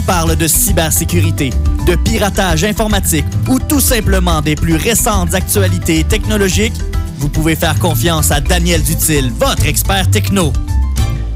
l'on 0.00 0.06
parle 0.06 0.34
de 0.36 0.46
cybersécurité, 0.46 1.50
de 1.86 1.94
piratage 1.94 2.64
informatique 2.64 3.26
ou 3.50 3.58
tout 3.58 3.80
simplement 3.80 4.40
des 4.40 4.54
plus 4.54 4.76
récentes 4.76 5.34
actualités 5.34 6.04
technologiques, 6.04 6.72
vous 7.18 7.28
pouvez 7.28 7.54
faire 7.54 7.78
confiance 7.78 8.30
à 8.30 8.40
Daniel 8.40 8.82
Dutil, 8.82 9.30
votre 9.38 9.66
expert 9.66 10.10
techno. 10.10 10.54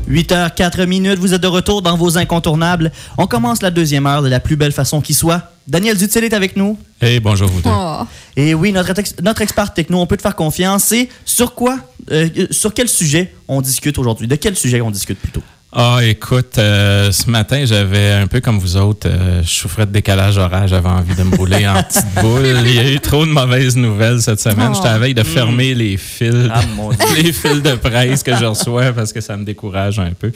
8h04 0.09 0.87
minutes, 0.87 1.19
vous 1.19 1.35
êtes 1.35 1.43
de 1.43 1.47
retour 1.47 1.83
dans 1.83 1.97
vos 1.99 2.17
incontournables. 2.17 2.91
On 3.19 3.27
commence 3.27 3.61
la 3.61 3.71
deuxième 3.71 4.07
heure 4.07 4.23
de 4.23 4.29
la 4.29 4.41
plus 4.41 4.57
belle 4.57 4.73
façon 4.73 5.03
qui 5.03 5.13
soit. 5.13 5.43
Daniel 5.69 5.99
Dutil 5.99 6.25
est 6.25 6.33
avec 6.33 6.57
nous. 6.57 6.79
Hey, 7.03 7.21
bonjour 7.21 7.49
vous 7.51 7.61
deux. 7.61 7.71
Oh. 7.71 8.05
Et 8.37 8.55
oui, 8.55 8.73
notre, 8.73 8.99
ex- 8.99 9.17
notre 9.23 9.43
expert 9.43 9.75
techno, 9.75 9.99
on 10.01 10.07
peut 10.07 10.17
te 10.17 10.23
faire 10.23 10.37
confiance. 10.37 10.91
Et 10.93 11.11
sur 11.27 11.55
quoi, 11.55 11.79
euh, 12.11 12.29
sur 12.51 12.73
quel 12.73 12.89
sujet 12.89 13.35
on 13.47 13.61
discute 13.61 13.99
aujourd'hui? 13.99 14.27
De 14.27 14.37
quel 14.37 14.57
sujet 14.57 14.81
on 14.81 14.91
discute 14.91 15.19
plutôt? 15.19 15.43
Ah, 15.77 15.99
écoute, 16.05 16.57
euh, 16.59 17.11
ce 17.11 17.29
matin, 17.29 17.65
j'avais 17.65 18.13
un 18.13 18.29
peu 18.29 18.41
comme 18.41 18.61
vous 18.61 18.77
autres, 18.77 19.09
euh, 19.11 19.43
je 19.43 19.49
souffrais 19.49 19.87
de 19.87 19.91
décalage 19.91 20.39
horaire, 20.39 20.69
j'avais 20.69 20.89
envie 20.89 21.17
de 21.17 21.23
me 21.25 21.35
rouler 21.37 21.67
en 21.67 21.83
petite 21.83 22.15
boule. 22.23 22.47
Il 22.65 22.75
y 22.75 22.79
a 22.79 22.89
eu 22.93 23.01
trop 23.01 23.27
de 23.27 23.31
mauvaises 23.33 23.77
nouvelles 23.77 24.21
cette 24.23 24.41
semaine. 24.41 24.69
Oh. 24.71 24.75
J'étais 24.75 24.87
à 24.89 24.93
la 24.93 24.99
veille 25.01 25.15
de 25.15 25.25
fermer 25.25 25.75
les 25.75 25.97
fils, 25.97 26.49
Ah, 26.53 26.61
les 27.17 27.33
fils 27.33 27.61
de 27.61 27.75
presse 27.75 28.23
que 28.23 28.37
je 28.37 28.45
reçois 28.45 28.93
parce 28.93 29.13
que 29.13 29.21
ça 29.21 29.37
me 29.37 29.45
décourage 29.45 29.99
un 29.99 30.13
peu. 30.13 30.31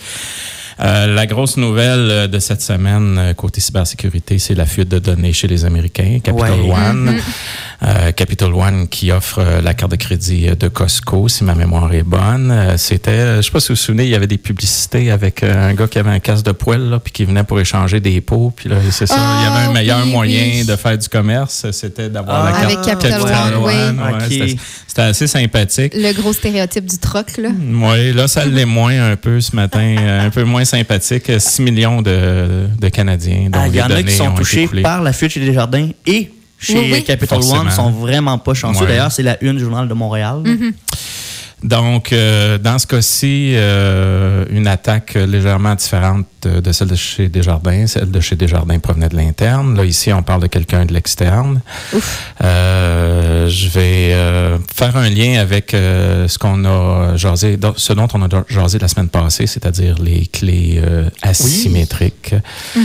Euh, 0.80 1.12
la 1.12 1.26
grosse 1.26 1.56
nouvelle 1.56 2.08
euh, 2.10 2.26
de 2.28 2.38
cette 2.38 2.62
semaine 2.62 3.16
euh, 3.18 3.34
côté 3.34 3.60
cybersécurité, 3.60 4.38
c'est 4.38 4.54
la 4.54 4.64
fuite 4.66 4.88
de 4.88 5.00
données 5.00 5.32
chez 5.32 5.48
les 5.48 5.64
Américains, 5.64 6.18
Capital 6.22 6.52
Ouais. 6.60 6.70
One. 6.72 7.08
Euh, 7.08 7.20
Capital 8.16 8.52
One 8.54 8.88
qui 8.88 9.12
offre 9.12 9.38
euh, 9.38 9.60
la 9.62 9.72
carte 9.72 9.92
de 9.92 9.96
crédit 9.96 10.48
euh, 10.48 10.54
de 10.56 10.66
Costco, 10.68 11.28
si 11.28 11.44
ma 11.44 11.54
mémoire 11.54 11.92
est 11.94 12.02
bonne. 12.02 12.50
Euh, 12.50 12.76
C'était, 12.76 13.10
euh, 13.12 13.36
je 13.36 13.42
sais 13.42 13.50
pas 13.52 13.60
si 13.60 13.68
vous 13.68 13.74
vous 13.74 13.80
souvenez, 13.80 14.04
il 14.04 14.10
y 14.10 14.14
avait 14.16 14.26
des 14.26 14.36
publicités 14.38 15.10
avec 15.12 15.42
euh, 15.42 15.70
un 15.70 15.74
gars 15.74 15.86
qui 15.86 15.98
avait 15.98 16.10
un 16.10 16.18
casse 16.18 16.42
de 16.42 16.50
poêle, 16.52 16.88
là, 16.90 16.98
puis 16.98 17.12
qui 17.12 17.24
venait 17.24 17.44
pour 17.44 17.60
échanger 17.60 18.00
des 18.00 18.20
pots. 18.20 18.52
Puis 18.54 18.68
là, 18.68 18.76
c'est 18.90 19.06
ça, 19.06 19.14
il 19.16 19.44
y 19.44 19.46
avait 19.46 19.66
un 19.66 19.70
Ah, 19.70 19.72
meilleur 19.72 20.00
oui, 20.04 20.10
moyen 20.10 20.42
oui. 20.60 20.64
de 20.64 20.74
faire 20.76 20.98
du 20.98 21.08
commerce, 21.08 21.66
c'était 21.70 22.08
d'avoir 22.08 22.46
Ah, 22.46 22.50
la 22.50 22.52
carte 22.52 22.64
Avec 22.64 23.00
Capital 23.00 23.22
One, 23.22 23.64
oui. 23.64 23.72
ouais, 23.72 24.12
Ok. 24.14 24.22
c'était- 24.28 24.56
C'était 24.88 25.02
assez 25.02 25.26
sympathique. 25.28 25.92
Le 25.94 26.12
gros 26.14 26.32
stéréotype 26.32 26.86
du 26.86 26.98
troc, 26.98 27.36
là. 27.36 27.50
Oui, 27.52 28.12
là, 28.12 28.26
ça 28.26 28.44
l'est 28.44 28.64
moins 28.64 29.10
un 29.12 29.16
peu 29.16 29.40
ce 29.40 29.54
matin, 29.54 29.94
euh, 30.00 30.26
un 30.26 30.30
peu 30.30 30.42
moins 30.42 30.64
sympathique. 30.64 31.30
6 31.38 31.62
millions 31.62 32.02
de, 32.02 32.66
de 32.80 32.88
Canadiens 32.88 33.48
dont 33.52 33.60
Ah, 33.62 33.68
Il 33.68 33.76
y 33.76 33.82
en 33.82 33.90
a 33.90 34.02
qui 34.02 34.12
sont 34.12 34.32
touchés 34.34 34.66
par 34.82 35.02
la 35.02 35.12
fuite 35.12 35.30
chez 35.30 35.40
Desjardins 35.40 35.90
et 36.06 36.32
chez 36.58 36.74
Oui, 36.78 36.90
oui. 36.92 37.04
Capital 37.04 37.40
Forcément. 37.42 37.60
One 37.62 37.70
sont 37.70 37.90
vraiment 37.90 38.38
pas 38.38 38.54
chanceux. 38.54 38.80
Ouais. 38.80 38.88
D'ailleurs, 38.88 39.12
c'est 39.12 39.22
la 39.22 39.42
une 39.42 39.56
du 39.56 39.64
Journal 39.64 39.88
de 39.88 39.94
Montréal. 39.94 40.42
Mm-hmm. 40.44 40.72
Donc, 41.64 42.12
euh, 42.12 42.56
dans 42.56 42.78
ce 42.78 42.86
cas-ci, 42.86 43.52
euh, 43.56 44.44
une 44.50 44.68
attaque 44.68 45.14
légèrement 45.14 45.74
différente 45.74 46.24
de, 46.42 46.60
de 46.60 46.70
celle 46.70 46.86
de 46.86 46.94
chez 46.94 47.28
Desjardins. 47.28 47.84
Celle 47.88 48.12
de 48.12 48.20
chez 48.20 48.36
Desjardins 48.36 48.78
provenait 48.78 49.08
de 49.08 49.16
l'interne. 49.16 49.76
Là, 49.76 49.84
ici, 49.84 50.12
on 50.12 50.22
parle 50.22 50.42
de 50.42 50.46
quelqu'un 50.46 50.84
de 50.84 50.94
l'externe. 50.94 51.60
Euh, 52.44 53.48
je 53.48 53.68
vais 53.70 54.12
euh, 54.12 54.58
faire 54.72 54.96
un 54.96 55.10
lien 55.10 55.40
avec 55.40 55.74
euh, 55.74 56.28
ce 56.28 56.38
qu'on 56.38 56.64
a 56.64 57.16
jasé, 57.16 57.58
ce 57.76 57.92
dont 57.92 58.06
on 58.14 58.22
a 58.22 58.28
jasé 58.48 58.78
la 58.78 58.86
semaine 58.86 59.08
passée, 59.08 59.48
c'est-à-dire 59.48 59.96
les 60.00 60.26
clés 60.26 60.80
euh, 60.80 61.10
asymétriques. 61.22 62.34
Oui, 62.76 62.82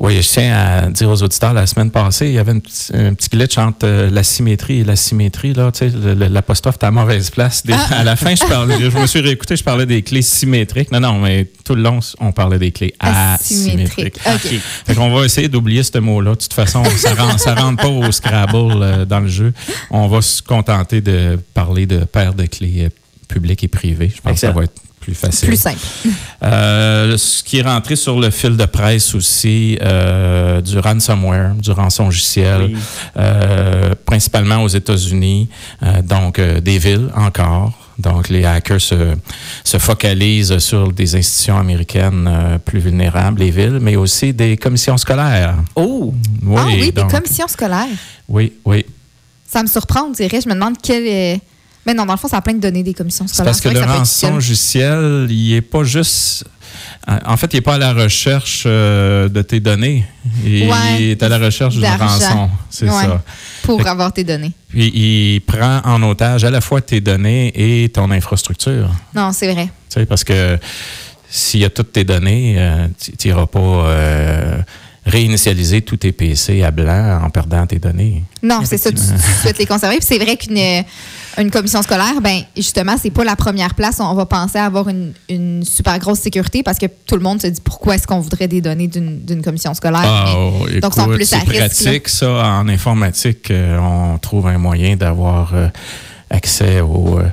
je 0.00 0.20
tiens 0.28 0.54
à 0.56 0.90
dire 0.90 1.08
aux 1.10 1.22
auditeurs, 1.22 1.52
la 1.52 1.66
semaine 1.66 1.90
passée, 1.90 2.26
il 2.26 2.32
y 2.34 2.38
avait 2.38 2.52
un 2.52 2.60
petit, 2.60 2.92
un 2.94 3.14
petit 3.14 3.28
glitch 3.30 3.58
entre 3.58 3.78
euh, 3.84 4.10
la 4.10 4.22
symétrie 4.22 4.80
et 4.80 4.84
la 4.84 4.94
symétrie. 4.96 5.52
Là, 5.54 5.72
tu 5.72 5.90
sais, 5.90 5.96
l'apostrophe 6.14 6.76
était 6.76 6.86
à 6.86 6.90
mauvaise 6.90 7.30
place. 7.30 7.66
Des- 7.66 7.72
À 7.72 8.04
la 8.04 8.14
fin, 8.16 8.34
je, 8.34 8.44
parlais, 8.44 8.76
je 8.78 8.96
me 8.96 9.06
suis 9.06 9.20
réécouté, 9.20 9.56
je 9.56 9.64
parlais 9.64 9.86
des 9.86 10.02
clés 10.02 10.22
symétriques. 10.22 10.92
Non, 10.92 11.00
non, 11.00 11.18
mais 11.18 11.46
tout 11.64 11.74
le 11.74 11.82
long, 11.82 11.98
on 12.20 12.30
parlait 12.32 12.58
des 12.58 12.70
clés 12.70 12.94
asymétriques. 13.00 14.18
Asymétrique. 14.24 14.54
OK. 14.54 14.60
Fait 14.86 14.94
qu'on 14.94 15.10
va 15.14 15.24
essayer 15.24 15.48
d'oublier 15.48 15.82
ce 15.82 15.98
mot-là. 15.98 16.30
De 16.30 16.36
toute 16.36 16.52
façon, 16.54 16.84
ça 16.84 17.14
rentre, 17.14 17.40
ça 17.40 17.54
rentre 17.54 17.82
pas 17.82 17.88
au 17.88 18.10
Scrabble 18.12 18.82
euh, 18.82 19.04
dans 19.04 19.20
le 19.20 19.28
jeu. 19.28 19.52
On 19.90 20.06
va 20.06 20.22
se 20.22 20.42
contenter 20.42 21.00
de 21.00 21.38
parler 21.54 21.86
de 21.86 22.04
paires 22.04 22.34
de 22.34 22.46
clés 22.46 22.84
euh, 22.86 22.88
publiques 23.26 23.64
et 23.64 23.68
privées. 23.68 24.12
Je 24.14 24.20
pense 24.20 24.32
que 24.34 24.38
ça 24.38 24.52
va 24.52 24.64
être 24.64 24.80
plus 25.08 25.14
facile. 25.14 25.48
Plus 25.48 25.56
simple. 25.56 25.78
Euh, 26.42 27.16
ce 27.16 27.42
qui 27.42 27.58
est 27.58 27.62
rentré 27.62 27.96
sur 27.96 28.20
le 28.20 28.30
fil 28.30 28.56
de 28.56 28.64
presse 28.66 29.14
aussi, 29.14 29.78
euh, 29.80 30.60
du 30.60 30.78
ransomware, 30.78 31.54
du 31.54 31.70
rançongiciel, 31.70 32.62
Oui. 32.64 32.76
euh, 33.16 33.94
principalement 34.04 34.62
aux 34.62 34.68
États-Unis, 34.68 35.48
euh, 35.82 36.02
donc 36.02 36.38
euh, 36.38 36.60
des 36.60 36.78
villes 36.78 37.08
encore. 37.16 37.72
Donc, 37.98 38.28
les 38.28 38.44
hackers 38.44 38.80
se, 38.80 38.94
se 39.64 39.78
focalisent 39.78 40.58
sur 40.58 40.92
des 40.92 41.16
institutions 41.16 41.58
américaines 41.58 42.28
euh, 42.30 42.58
plus 42.58 42.78
vulnérables, 42.78 43.40
les 43.40 43.50
villes, 43.50 43.78
mais 43.80 43.96
aussi 43.96 44.32
des 44.32 44.56
commissions 44.56 44.96
scolaires. 44.98 45.56
Oh! 45.74 46.14
ah 46.56 46.64
oui, 46.66 46.76
des 46.92 46.92
donc- 46.92 47.10
commissions 47.10 47.48
scolaires. 47.48 47.86
Oui, 48.28 48.52
oui. 48.64 48.84
Ça 49.50 49.62
me 49.62 49.68
surprend, 49.68 50.02
on 50.08 50.12
dirait. 50.12 50.40
Je 50.40 50.48
me 50.48 50.54
demande 50.54 50.74
quel 50.82 51.06
est... 51.06 51.40
Mais 51.88 51.94
non, 51.94 52.04
dans 52.04 52.12
le 52.12 52.18
fond, 52.18 52.28
ça 52.28 52.36
a 52.36 52.42
plein 52.42 52.52
de 52.52 52.60
données 52.60 52.82
des 52.82 52.92
commissions 52.92 53.26
scolaires. 53.26 53.46
parce 53.46 53.62
que 53.62 53.70
vrai 53.70 53.80
le 53.80 53.86
rançongiciel, 53.90 55.26
il 55.30 55.54
n'est 55.54 55.62
pas 55.62 55.84
juste. 55.84 56.44
En 57.24 57.38
fait, 57.38 57.54
il 57.54 57.56
n'est 57.56 57.60
pas 57.62 57.76
à 57.76 57.78
la 57.78 57.94
recherche 57.94 58.64
euh, 58.66 59.30
de 59.30 59.40
tes 59.40 59.58
données. 59.58 60.04
Il 60.44 60.68
Ouais. 60.70 61.02
est 61.12 61.22
à 61.22 61.30
la 61.30 61.38
recherche 61.38 61.74
d'une 61.76 61.86
rançon. 61.86 62.50
C'est 62.68 62.84
Ouais. 62.84 62.90
ça. 62.90 63.22
Pour 63.62 63.80
Fait- 63.82 63.88
avoir 63.88 64.12
tes 64.12 64.22
données. 64.22 64.52
Puis 64.68 64.88
il 64.94 65.40
prend 65.40 65.80
en 65.84 66.02
otage 66.02 66.44
à 66.44 66.50
la 66.50 66.60
fois 66.60 66.82
tes 66.82 67.00
données 67.00 67.52
et 67.84 67.88
ton 67.88 68.10
infrastructure. 68.10 68.90
Non, 69.14 69.32
c'est 69.32 69.50
vrai. 69.50 69.64
Tu 69.88 70.00
sais, 70.00 70.04
parce 70.06 70.24
que 70.24 70.58
s'il 71.30 71.60
y 71.60 71.64
a 71.64 71.70
toutes 71.70 71.92
tes 71.92 72.04
données, 72.04 72.56
euh, 72.58 72.86
tu 73.00 73.28
n'iras 73.28 73.46
pas 73.46 73.58
euh, 73.60 74.58
réinitialiser 75.06 75.80
tous 75.80 75.96
tes 75.96 76.12
PC 76.12 76.62
à 76.62 76.70
blanc 76.70 77.20
en 77.24 77.30
perdant 77.30 77.66
tes 77.66 77.78
données. 77.78 78.24
Non, 78.42 78.60
c'est 78.64 78.76
ça, 78.76 78.90
tu, 78.90 78.96
tu 78.96 79.02
souhaites 79.40 79.58
les 79.58 79.66
conserver. 79.66 79.96
Puis 79.96 80.06
c'est 80.06 80.18
vrai 80.18 80.36
qu'une 80.36 80.84
une 81.38 81.50
commission 81.50 81.82
scolaire, 81.82 82.20
ben 82.22 82.40
justement, 82.56 82.96
c'est 83.00 83.10
pas 83.10 83.24
la 83.24 83.36
première 83.36 83.74
place. 83.74 83.96
On 84.00 84.14
va 84.14 84.26
penser 84.26 84.58
à 84.58 84.64
avoir 84.64 84.88
une, 84.88 85.12
une 85.28 85.62
super 85.64 85.98
grosse 85.98 86.18
sécurité 86.20 86.62
parce 86.62 86.78
que 86.78 86.86
tout 87.06 87.14
le 87.16 87.22
monde 87.22 87.40
se 87.40 87.46
dit 87.46 87.60
pourquoi 87.60 87.94
est-ce 87.94 88.06
qu'on 88.06 88.20
voudrait 88.20 88.48
des 88.48 88.60
données 88.60 88.88
d'une 88.88 89.42
commission 89.42 89.72
scolaire? 89.74 90.02
Ah, 90.04 90.34
Mais- 90.72 90.80
donc, 90.80 90.94
plus 90.94 91.32
à 91.32 91.38
c'est 91.40 91.48
risque. 91.48 91.52
là. 91.52 91.68
pratique, 91.68 92.08
ça. 92.08 92.30
En 92.30 92.68
informatique, 92.68 93.50
euh, 93.50 93.78
on 93.78 94.18
trouve 94.18 94.48
un 94.48 94.58
moyen 94.58 94.96
d'avoir 94.96 95.54
euh, 95.54 95.68
accès 96.30 96.80
au... 96.80 97.18
euh, 97.20 97.24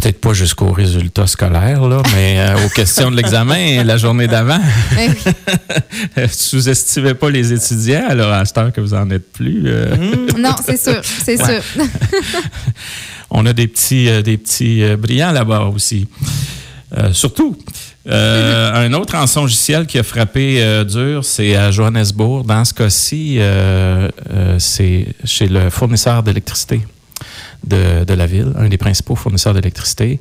Peut-être 0.00 0.20
pas 0.20 0.32
jusqu'aux 0.32 0.70
résultats 0.70 1.26
scolaires, 1.26 1.88
là, 1.88 2.00
mais 2.14 2.36
euh, 2.38 2.64
aux 2.64 2.68
questions 2.68 3.10
de 3.10 3.16
l'examen 3.16 3.82
la 3.82 3.96
journée 3.96 4.28
d'avant. 4.28 4.60
Oui. 4.96 5.08
Sous-estimez 6.30 7.14
pas 7.14 7.30
les 7.30 7.52
étudiants, 7.52 8.04
alors 8.08 8.32
à 8.32 8.44
cette 8.44 8.58
heure 8.58 8.72
que 8.72 8.80
vous 8.80 8.94
en 8.94 9.10
êtes 9.10 9.32
plus. 9.32 9.62
euh, 9.66 9.96
Non, 10.38 10.54
c'est 10.64 10.80
sûr, 10.80 11.00
c'est 11.02 11.42
Ouais. 11.42 11.60
sûr. 11.60 11.84
on 13.30 13.46
a 13.46 13.52
des 13.52 13.68
petits, 13.68 14.08
euh, 14.08 14.22
des 14.22 14.38
petits 14.38 14.82
euh, 14.82 14.96
brillants 14.96 15.32
là-bas 15.32 15.64
aussi. 15.74 16.08
Euh, 16.96 17.12
surtout, 17.12 17.56
un 18.06 18.92
autre 18.94 19.14
rançongiciel 19.14 19.86
qui 19.86 19.98
a 19.98 20.02
frappé 20.02 20.84
dur, 20.88 21.22
c'est 21.22 21.54
à 21.54 21.70
Johannesburg. 21.70 22.46
Dans 22.46 22.64
ce 22.64 22.72
cas-ci, 22.72 23.38
c'est 24.56 25.08
chez 25.24 25.46
le 25.46 25.68
fournisseur 25.68 26.22
d'électricité. 26.22 26.80
De, 27.64 28.04
de 28.04 28.14
la 28.14 28.26
ville, 28.26 28.52
un 28.56 28.68
des 28.68 28.78
principaux 28.78 29.16
fournisseurs 29.16 29.52
d'électricité. 29.52 30.20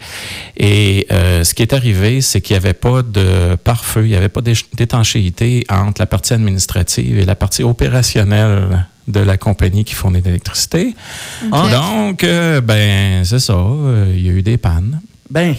Et 0.58 1.06
euh, 1.12 1.44
ce 1.44 1.54
qui 1.54 1.62
est 1.62 1.72
arrivé, 1.72 2.20
c'est 2.20 2.42
qu'il 2.42 2.56
n'y 2.56 2.58
avait 2.58 2.74
pas 2.74 3.04
de 3.04 3.56
pare-feu, 3.64 4.06
il 4.06 4.10
n'y 4.10 4.16
avait 4.16 4.28
pas 4.28 4.42
d'étanchéité 4.42 5.64
entre 5.70 6.02
la 6.02 6.08
partie 6.08 6.34
administrative 6.34 7.20
et 7.20 7.26
la 7.26 7.36
partie 7.36 7.64
opérationnelle 7.64 8.86
de 9.08 9.20
la 9.20 9.38
compagnie 9.38 9.86
qui 9.86 9.94
fournit 9.94 10.22
l'électricité. 10.22 10.96
Ok. 11.52 11.72
Donc, 11.72 12.24
euh, 12.24 12.60
ben, 12.60 13.24
c'est 13.24 13.40
ça, 13.40 13.54
euh, 13.54 14.14
il 14.14 14.26
y 14.26 14.30
a 14.30 14.34
eu 14.34 14.42
des 14.42 14.58
pannes. 14.58 15.00
Ben, 15.30 15.56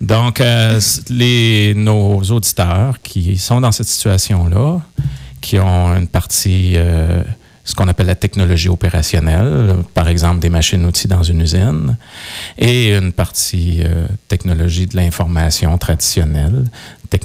Donc, 0.00 0.40
euh, 0.40 0.80
les, 1.10 1.74
nos 1.74 2.20
auditeurs 2.22 3.00
qui 3.02 3.36
sont 3.36 3.60
dans 3.60 3.72
cette 3.72 3.88
situation-là, 3.88 4.80
qui 5.40 5.58
ont 5.58 5.94
une 5.96 6.08
partie, 6.08 6.74
euh, 6.76 7.22
ce 7.64 7.74
qu'on 7.74 7.88
appelle 7.88 8.06
la 8.06 8.14
technologie 8.14 8.68
opérationnelle, 8.68 9.76
par 9.94 10.08
exemple 10.08 10.40
des 10.40 10.50
machines-outils 10.50 11.08
dans 11.08 11.22
une 11.22 11.40
usine, 11.40 11.96
et 12.58 12.94
une 12.94 13.12
partie 13.12 13.82
euh, 13.82 14.06
technologie 14.28 14.86
de 14.86 14.96
l'information 14.96 15.76
traditionnelle, 15.78 16.64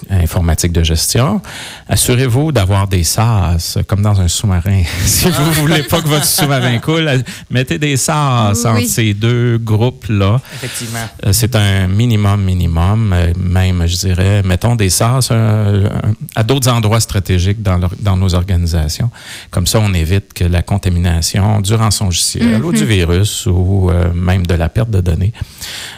informatique 0.09 0.71
de 0.71 0.83
gestion, 0.83 1.41
assurez-vous 1.87 2.51
d'avoir 2.51 2.87
des 2.87 3.03
SAS 3.03 3.77
comme 3.87 4.01
dans 4.01 4.19
un 4.19 4.27
sous-marin. 4.27 4.83
si 5.05 5.29
vous 5.29 5.51
voulez 5.53 5.83
pas 5.83 6.01
que 6.01 6.07
votre 6.07 6.25
sous-marin 6.25 6.77
coule, 6.87 7.09
mettez 7.49 7.77
des 7.79 7.97
SAS 7.97 8.59
Oui. 8.65 8.69
entre 8.71 8.87
ces 8.89 9.13
deux 9.13 9.57
groupes-là. 9.57 10.39
effectivement. 10.55 10.99
Euh, 11.25 11.33
C'est 11.33 11.55
un 11.55 11.87
minimum, 11.87 12.43
minimum, 12.43 13.13
euh, 13.13 13.33
même, 13.39 13.85
je 13.87 13.95
dirais, 13.97 14.41
mettons 14.43 14.75
des 14.75 14.89
SAS 14.89 15.29
euh, 15.31 15.87
à 16.35 16.43
d'autres 16.43 16.69
endroits 16.69 16.99
stratégiques 16.99 17.61
dans, 17.61 17.77
leur- 17.77 17.93
dans 17.99 18.17
nos 18.17 18.33
organisations. 18.35 19.09
Comme 19.51 19.67
ça, 19.67 19.79
on 19.79 19.93
évite 19.93 20.33
que 20.33 20.43
la 20.43 20.61
contamination 20.61 21.61
du 21.61 21.73
rançongiciel 21.75 22.63
ou 22.63 22.71
du 22.73 22.85
virus 22.85 23.45
ou 23.45 23.89
euh, 23.89 24.13
même 24.13 24.45
de 24.45 24.53
la 24.55 24.69
perte 24.69 24.89
de 24.89 25.01
données 25.01 25.33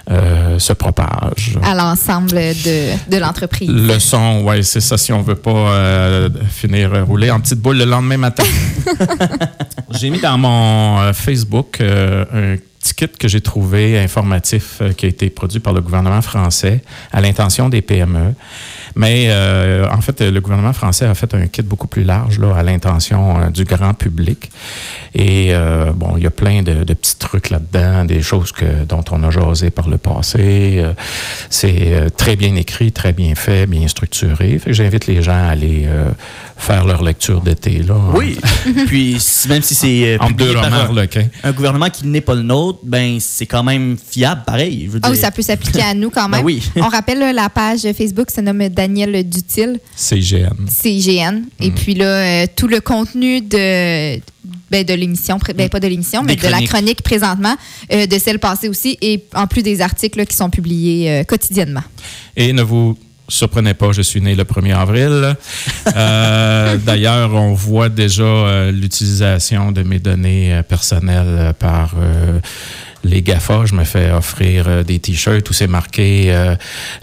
euh, 0.09 0.59
se 0.59 0.73
propage. 0.73 1.57
À 1.63 1.73
l'ensemble 1.75 2.29
de, 2.31 3.09
de 3.09 3.17
l'entreprise. 3.17 3.69
Leçon 3.71 3.99
façon, 3.99 4.43
ouais, 4.43 4.63
c'est 4.63 4.81
ça 4.81 4.97
si 4.97 5.13
on 5.13 5.21
veut 5.21 5.35
pas 5.35 5.51
euh, 5.51 6.29
finir 6.49 6.93
euh, 6.93 7.03
roulé 7.05 7.31
en 7.31 7.39
petite 7.39 7.59
boule 7.59 7.77
le 7.77 7.85
lendemain 7.85 8.17
matin. 8.17 8.43
j'ai 9.91 10.09
mis 10.09 10.19
dans 10.19 10.37
mon 10.37 10.99
euh, 10.99 11.13
Facebook 11.13 11.79
euh, 11.79 12.25
un 12.33 12.57
petit 12.79 12.93
kit 12.93 13.07
que 13.07 13.29
j'ai 13.29 13.39
trouvé 13.39 13.97
informatif 13.97 14.81
qui 14.97 15.05
a 15.05 15.09
été 15.09 15.29
produit 15.29 15.61
par 15.61 15.71
le 15.71 15.79
gouvernement 15.79 16.21
français 16.21 16.81
à 17.13 17.21
l'intention 17.21 17.69
des 17.69 17.81
PME. 17.81 18.33
Mais 18.95 19.25
euh, 19.29 19.87
en 19.91 20.01
fait, 20.01 20.21
le 20.21 20.39
gouvernement 20.41 20.73
français 20.73 21.05
a 21.05 21.13
fait 21.15 21.33
un 21.33 21.47
kit 21.47 21.61
beaucoup 21.61 21.87
plus 21.87 22.03
large 22.03 22.39
là, 22.39 22.55
à 22.55 22.63
l'intention 22.63 23.39
euh, 23.39 23.49
du 23.49 23.63
grand 23.63 23.93
public. 23.93 24.51
Et 25.13 25.49
euh, 25.51 25.91
bon, 25.93 26.13
il 26.17 26.23
y 26.23 26.27
a 26.27 26.31
plein 26.31 26.61
de, 26.63 26.83
de 26.83 26.93
petits 26.93 27.17
trucs 27.17 27.49
là-dedans, 27.49 28.05
des 28.05 28.21
choses 28.21 28.51
que, 28.51 28.83
dont 28.87 29.03
on 29.11 29.23
a 29.23 29.29
jasé 29.31 29.69
par 29.69 29.89
le 29.89 29.97
passé. 29.97 30.75
Euh, 30.79 30.93
c'est 31.49 31.93
euh, 31.93 32.09
très 32.09 32.35
bien 32.35 32.55
écrit, 32.55 32.91
très 32.91 33.13
bien 33.13 33.35
fait, 33.35 33.65
bien 33.65 33.87
structuré. 33.87 34.57
Fait 34.59 34.69
que 34.71 34.73
j'invite 34.73 35.07
les 35.07 35.21
gens 35.21 35.31
à 35.33 35.49
aller 35.49 35.83
euh, 35.87 36.09
faire 36.57 36.85
leur 36.85 37.03
lecture 37.03 37.41
d'été. 37.41 37.79
Là, 37.83 37.95
Oui. 38.13 38.39
Puis 38.87 39.17
même 39.49 39.61
si 39.61 39.75
c'est 39.75 40.13
euh, 40.13 40.17
En, 40.19 40.29
deux 40.31 40.51
romans 40.55 40.95
un, 41.43 41.49
un 41.49 41.51
gouvernement 41.51 41.89
qui 41.89 42.07
n'est 42.07 42.21
pas 42.21 42.35
le 42.35 42.43
nôtre, 42.43 42.79
ben 42.83 43.17
c'est 43.19 43.45
quand 43.45 43.63
même 43.63 43.97
fiable, 43.97 44.43
pareil. 44.45 44.85
Je 44.85 44.91
veux 44.91 44.99
Ah 45.03 45.07
oui, 45.09 45.13
dire. 45.15 45.21
ça 45.25 45.31
peut 45.31 45.41
s'appliquer 45.41 45.81
à 45.81 45.93
nous 45.93 46.09
quand 46.09 46.29
même. 46.29 46.41
Ben 46.41 46.45
oui. 46.45 46.63
On 46.77 46.87
rappelle 46.87 47.19
là, 47.19 47.33
la 47.33 47.49
page 47.49 47.81
Facebook 47.97 48.31
se 48.31 48.39
nomme 48.41 48.61
Daniel 48.81 49.29
Dutil, 49.29 49.79
CIGN. 49.95 50.65
CIGN. 50.67 51.43
Et 51.59 51.69
Mm. 51.69 51.73
puis 51.75 51.93
là, 51.93 52.05
euh, 52.05 52.45
tout 52.55 52.67
le 52.67 52.81
contenu 52.81 53.39
de, 53.41 54.17
ben, 54.71 54.83
de 54.83 54.93
l'émission, 54.95 55.37
ben, 55.55 55.69
pas 55.69 55.79
de 55.79 55.87
l'émission, 55.87 56.23
mais 56.23 56.35
de 56.35 56.47
la 56.47 56.61
chronique 56.63 57.03
présentement, 57.03 57.55
euh, 57.93 58.07
de 58.07 58.17
celle 58.17 58.39
passée 58.39 58.69
aussi, 58.69 58.97
et 59.01 59.23
en 59.35 59.45
plus 59.45 59.61
des 59.61 59.81
articles 59.81 60.17
là, 60.17 60.25
qui 60.25 60.35
sont 60.35 60.49
publiés 60.49 61.11
euh, 61.11 61.23
quotidiennement. 61.23 61.83
Et 62.35 62.53
ne 62.53 62.63
vous 62.63 62.97
surprenez 63.29 63.75
pas, 63.75 63.91
je 63.91 64.01
suis 64.01 64.19
né 64.19 64.33
le 64.35 64.43
1er 64.45 64.73
avril. 64.75 65.35
Euh, 65.95 66.77
D'ailleurs, 66.85 67.35
on 67.35 67.53
voit 67.53 67.89
déjà 67.89 68.23
euh, 68.23 68.71
l'utilisation 68.71 69.71
de 69.71 69.83
mes 69.83 69.99
données 69.99 70.53
euh, 70.55 70.63
personnelles 70.63 71.53
par 71.59 71.93
les 73.03 73.21
GAFA. 73.21 73.65
Je 73.65 73.73
me 73.75 73.83
fais 73.83 74.11
offrir 74.11 74.65
euh, 74.67 74.83
des 74.83 74.99
T-shirts 74.99 75.49
où 75.49 75.53
c'est 75.53 75.67
marqué 75.67 76.25
euh, 76.31 76.55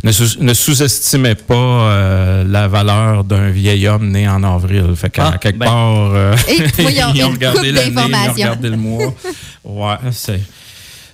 ne, 0.04 0.12
sous- 0.12 0.40
ne 0.42 0.54
sous-estimez 0.54 1.34
pas 1.34 1.54
euh, 1.54 2.44
la 2.44 2.68
valeur 2.68 3.24
d'un 3.24 3.50
vieil 3.50 3.86
homme 3.88 4.10
né 4.10 4.28
en 4.28 4.42
avril. 4.44 4.94
Fait 4.96 5.10
qu'à 5.10 5.32
Ah, 5.34 5.38
quelque 5.38 5.58
ben. 5.58 5.66
part, 5.66 6.14
Et 6.48 6.56
ils 7.16 7.24
ont 7.24 7.30
regardé 7.30 7.58
coupe 7.58 7.76
l'année, 7.76 7.82
ils 7.86 7.90
ont 7.90 7.94
d'informations. 7.94 8.32
regardé 8.34 8.68
le 8.70 8.76
mois. 8.76 9.14
Ouais, 9.64 9.96
c'est, 10.12 10.40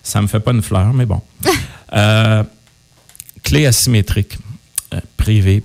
ça 0.02 0.22
me 0.22 0.26
fait 0.28 0.38
pas 0.38 0.52
une 0.52 0.62
fleur, 0.62 0.92
mais 0.92 1.06
bon. 1.06 1.20
Clé 3.42 3.66
asymétrique, 3.66 4.38
privée 5.16 5.62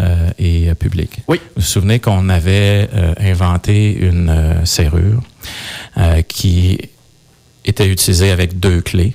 euh, 0.00 0.30
et 0.38 0.70
euh, 0.70 0.74
publique. 0.74 1.18
Oui. 1.28 1.38
Vous 1.54 1.60
vous 1.62 1.66
souvenez 1.66 2.00
qu'on 2.00 2.28
avait 2.28 2.88
euh, 2.94 3.14
inventé 3.20 3.92
une 3.92 4.64
serrure 4.64 5.22
qui 6.28 6.78
était 7.64 7.88
utilisée 7.88 8.30
avec 8.30 8.58
deux 8.58 8.80
clés. 8.80 9.12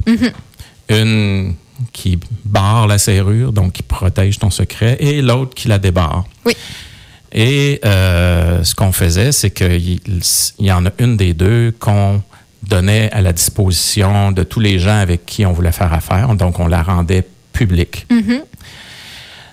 Une 0.89 1.55
qui 1.91 2.19
barre 2.45 2.87
la 2.87 2.97
serrure, 2.97 3.51
donc 3.51 3.73
qui 3.73 3.83
protège 3.83 4.39
ton 4.39 4.49
secret, 4.49 4.97
et 4.99 5.21
l'autre 5.21 5.53
qui 5.55 5.67
la 5.67 5.77
débarre. 5.77 6.25
Oui. 6.45 6.53
Et 7.31 7.81
euh, 7.83 8.63
ce 8.63 8.73
qu'on 8.75 8.93
faisait, 8.93 9.31
c'est 9.33 9.51
qu'il 9.51 9.99
il 10.59 10.65
y 10.65 10.71
en 10.71 10.85
a 10.85 10.91
une 10.99 11.17
des 11.17 11.33
deux 11.33 11.73
qu'on 11.77 12.21
donnait 12.63 13.11
à 13.11 13.21
la 13.21 13.33
disposition 13.33 14.31
de 14.31 14.43
tous 14.43 14.59
les 14.59 14.79
gens 14.79 14.97
avec 14.97 15.25
qui 15.25 15.45
on 15.45 15.51
voulait 15.51 15.73
faire 15.73 15.93
affaire. 15.93 16.33
Donc, 16.35 16.59
on 16.59 16.67
la 16.67 16.81
rendait 16.81 17.27
publique. 17.51 18.07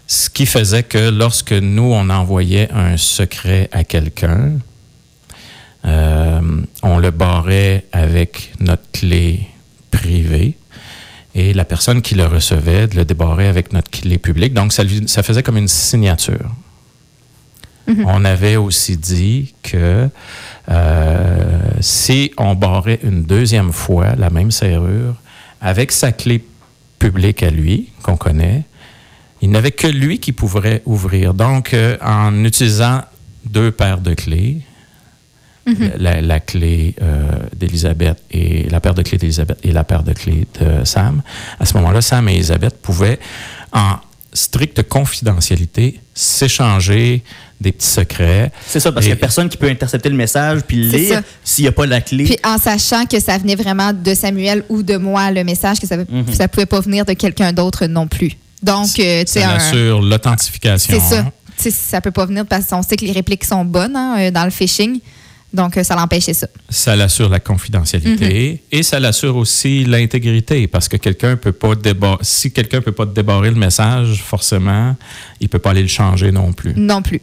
Ce 0.06 0.30
qui 0.30 0.46
faisait 0.46 0.82
que 0.82 1.10
lorsque 1.10 1.52
nous, 1.52 1.90
on 1.92 2.08
envoyait 2.10 2.70
un 2.72 2.96
secret 2.96 3.68
à 3.72 3.82
quelqu'un, 3.82 4.52
euh, 5.84 6.40
on 6.82 6.98
le 6.98 7.10
barrait 7.10 7.84
avec 7.92 8.52
notre 8.60 8.90
clé 8.92 9.48
privée 9.90 10.56
et 11.34 11.54
la 11.54 11.64
personne 11.64 12.02
qui 12.02 12.14
le 12.14 12.26
recevait 12.26 12.86
le 12.88 13.04
débarrait 13.04 13.48
avec 13.48 13.72
notre 13.72 13.90
clé 13.90 14.18
publique. 14.18 14.54
Donc, 14.54 14.72
ça, 14.72 14.84
faisait 15.22 15.42
comme 15.42 15.56
une 15.56 15.68
signature. 15.68 16.50
On 18.06 18.24
avait 18.24 18.56
aussi 18.56 18.96
dit 18.96 19.54
que 19.62 20.08
euh, 20.70 21.60
si 21.80 22.32
on 22.38 22.54
barrait 22.54 23.00
une 23.02 23.24
deuxième 23.24 23.72
fois 23.72 24.14
la 24.16 24.30
même 24.30 24.50
serrure 24.50 25.16
avec 25.60 25.90
sa 25.90 26.12
clé 26.12 26.44
publique 26.98 27.42
à 27.42 27.50
lui, 27.50 27.90
qu'on 28.02 28.16
connaît, 28.16 28.62
il 29.42 29.50
n'avait 29.50 29.72
que 29.72 29.88
lui 29.88 30.20
qui 30.20 30.32
pourrait 30.32 30.82
ouvrir. 30.86 31.34
Donc, 31.34 31.74
euh, 31.74 31.96
en 32.00 32.44
utilisant 32.44 33.02
deux 33.44 33.72
paires 33.72 34.00
de 34.00 34.14
clés, 34.14 34.62
la, 35.98 36.20
la 36.20 36.40
clé 36.40 36.94
euh, 37.02 37.22
d'Elisabeth 37.56 38.18
et 38.30 38.68
la 38.70 38.80
paire 38.80 38.94
de 38.94 39.02
clés 39.02 39.18
d'Elisabeth 39.18 39.58
et 39.62 39.72
la 39.72 39.84
paire 39.84 40.02
de 40.02 40.12
clés 40.12 40.46
de 40.60 40.84
Sam, 40.84 41.22
à 41.60 41.66
ce 41.66 41.74
moment-là, 41.74 42.00
Sam 42.00 42.28
et 42.28 42.34
Elisabeth 42.34 42.76
pouvaient, 42.82 43.18
en 43.72 43.96
stricte 44.34 44.82
confidentialité, 44.88 46.00
s'échanger 46.14 47.22
des 47.60 47.70
petits 47.70 47.86
secrets. 47.86 48.50
C'est 48.66 48.80
ça, 48.80 48.90
parce 48.90 49.04
qu'il 49.04 49.12
n'y 49.14 49.18
a 49.18 49.20
personne 49.20 49.48
qui 49.48 49.56
peut 49.56 49.68
intercepter 49.68 50.08
le 50.08 50.16
message 50.16 50.62
puis 50.66 50.78
lire 50.78 51.22
s'il 51.44 51.64
n'y 51.64 51.68
a 51.68 51.72
pas 51.72 51.86
la 51.86 52.00
clé. 52.00 52.24
Puis 52.24 52.38
en 52.44 52.58
sachant 52.58 53.06
que 53.06 53.20
ça 53.20 53.38
venait 53.38 53.54
vraiment 53.54 53.92
de 53.92 54.14
Samuel 54.14 54.64
ou 54.68 54.82
de 54.82 54.96
moi, 54.96 55.30
le 55.30 55.44
message, 55.44 55.78
que 55.78 55.86
ça 55.86 55.96
ne 55.96 56.02
Mhm. 56.04 56.24
pouvait 56.50 56.66
pas 56.66 56.80
venir 56.80 57.04
de 57.04 57.12
quelqu'un 57.12 57.52
d'autre 57.52 57.86
non 57.86 58.08
plus. 58.08 58.32
Donc, 58.62 58.88
euh, 58.98 59.20
tu 59.24 59.32
sais, 59.32 59.42
assure 59.42 60.00
l'authentification. 60.00 60.94
c'est 61.00 61.14
ça. 61.16 61.20
hein. 61.20 61.32
Tu 61.56 61.64
sais, 61.64 61.70
ça 61.70 62.00
peut 62.00 62.10
pas 62.10 62.26
venir 62.26 62.46
parce 62.46 62.66
qu'on 62.66 62.82
sait 62.82 62.96
que 62.96 63.04
les 63.04 63.12
répliques 63.12 63.44
sont 63.44 63.64
bonnes 63.64 63.94
hein, 63.96 64.16
euh, 64.18 64.30
dans 64.30 64.44
le 64.44 64.50
phishing. 64.50 64.98
Donc, 65.54 65.76
euh, 65.76 65.82
ça 65.84 65.94
l'empêchait 65.94 66.32
ça. 66.34 66.46
Ça 66.70 66.96
l'assure 66.96 67.28
la 67.28 67.40
confidentialité 67.40 68.62
et 68.72 68.82
ça 68.82 68.98
l'assure 68.98 69.36
aussi 69.36 69.84
l'intégrité 69.84 70.66
parce 70.66 70.88
que 70.88 70.96
quelqu'un 70.96 71.36
peut 71.36 71.52
pas 71.52 71.74
si 72.22 72.50
quelqu'un 72.52 72.80
peut 72.80 72.92
pas 72.92 73.04
débarrer 73.06 73.50
le 73.50 73.56
message, 73.56 74.22
forcément, 74.26 74.96
il 75.40 75.48
peut 75.48 75.58
pas 75.58 75.70
aller 75.70 75.82
le 75.82 75.88
changer 75.88 76.32
non 76.32 76.52
plus. 76.52 76.72
Non 76.76 77.02
plus. 77.02 77.20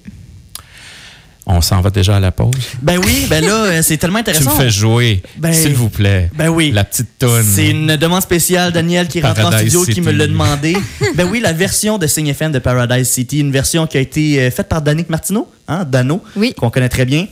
On 1.51 1.61
s'en 1.61 1.81
va 1.81 1.89
déjà 1.89 2.17
à 2.17 2.19
la 2.19 2.31
pause? 2.31 2.53
Ben 2.79 2.99
oui, 3.03 3.25
ben 3.27 3.43
là, 3.43 3.53
euh, 3.65 3.81
c'est 3.81 3.97
tellement 3.97 4.19
Tu 4.21 4.29
me 4.29 4.35
intéressant. 4.37 4.51
fais 4.55 4.69
jouer, 4.69 5.23
Ben- 5.37 5.51
s'il 5.51 5.73
vous 5.73 5.89
plaît. 5.89 6.29
Ben 6.35 6.49
oui. 6.49 6.69
La 6.71 6.83
petite 6.83 7.17
toune. 7.17 7.41
C'est 7.43 7.69
une 7.71 7.95
demande 7.95 8.21
spéciale, 8.21 8.71
Daniel, 8.71 9.07
qui 9.07 9.19
rentre 9.19 9.43
en 9.43 9.51
studio, 9.57 9.83
qui 9.83 9.99
me 10.01 10.11
l'a 10.11 10.27
demandé. 10.27 10.77
ben 11.15 11.27
oui, 11.27 11.39
la 11.39 11.53
version 11.53 11.97
de 11.97 12.05
Signe 12.05 12.27
FM 12.27 12.51
de 12.51 12.59
Paradise 12.59 13.09
City, 13.09 13.39
une 13.39 13.51
version 13.51 13.87
qui 13.87 13.97
a 13.97 14.01
été 14.01 14.39
euh, 14.39 14.51
faite 14.51 14.69
par 14.69 14.83
Danick 14.83 15.09
Martineau, 15.09 15.49
hein, 15.67 15.85
Dano, 15.85 16.21
Oui. 16.35 16.53
qu'on 16.55 16.69
connaît 16.69 16.89
très 16.89 17.05
bien, 17.05 17.25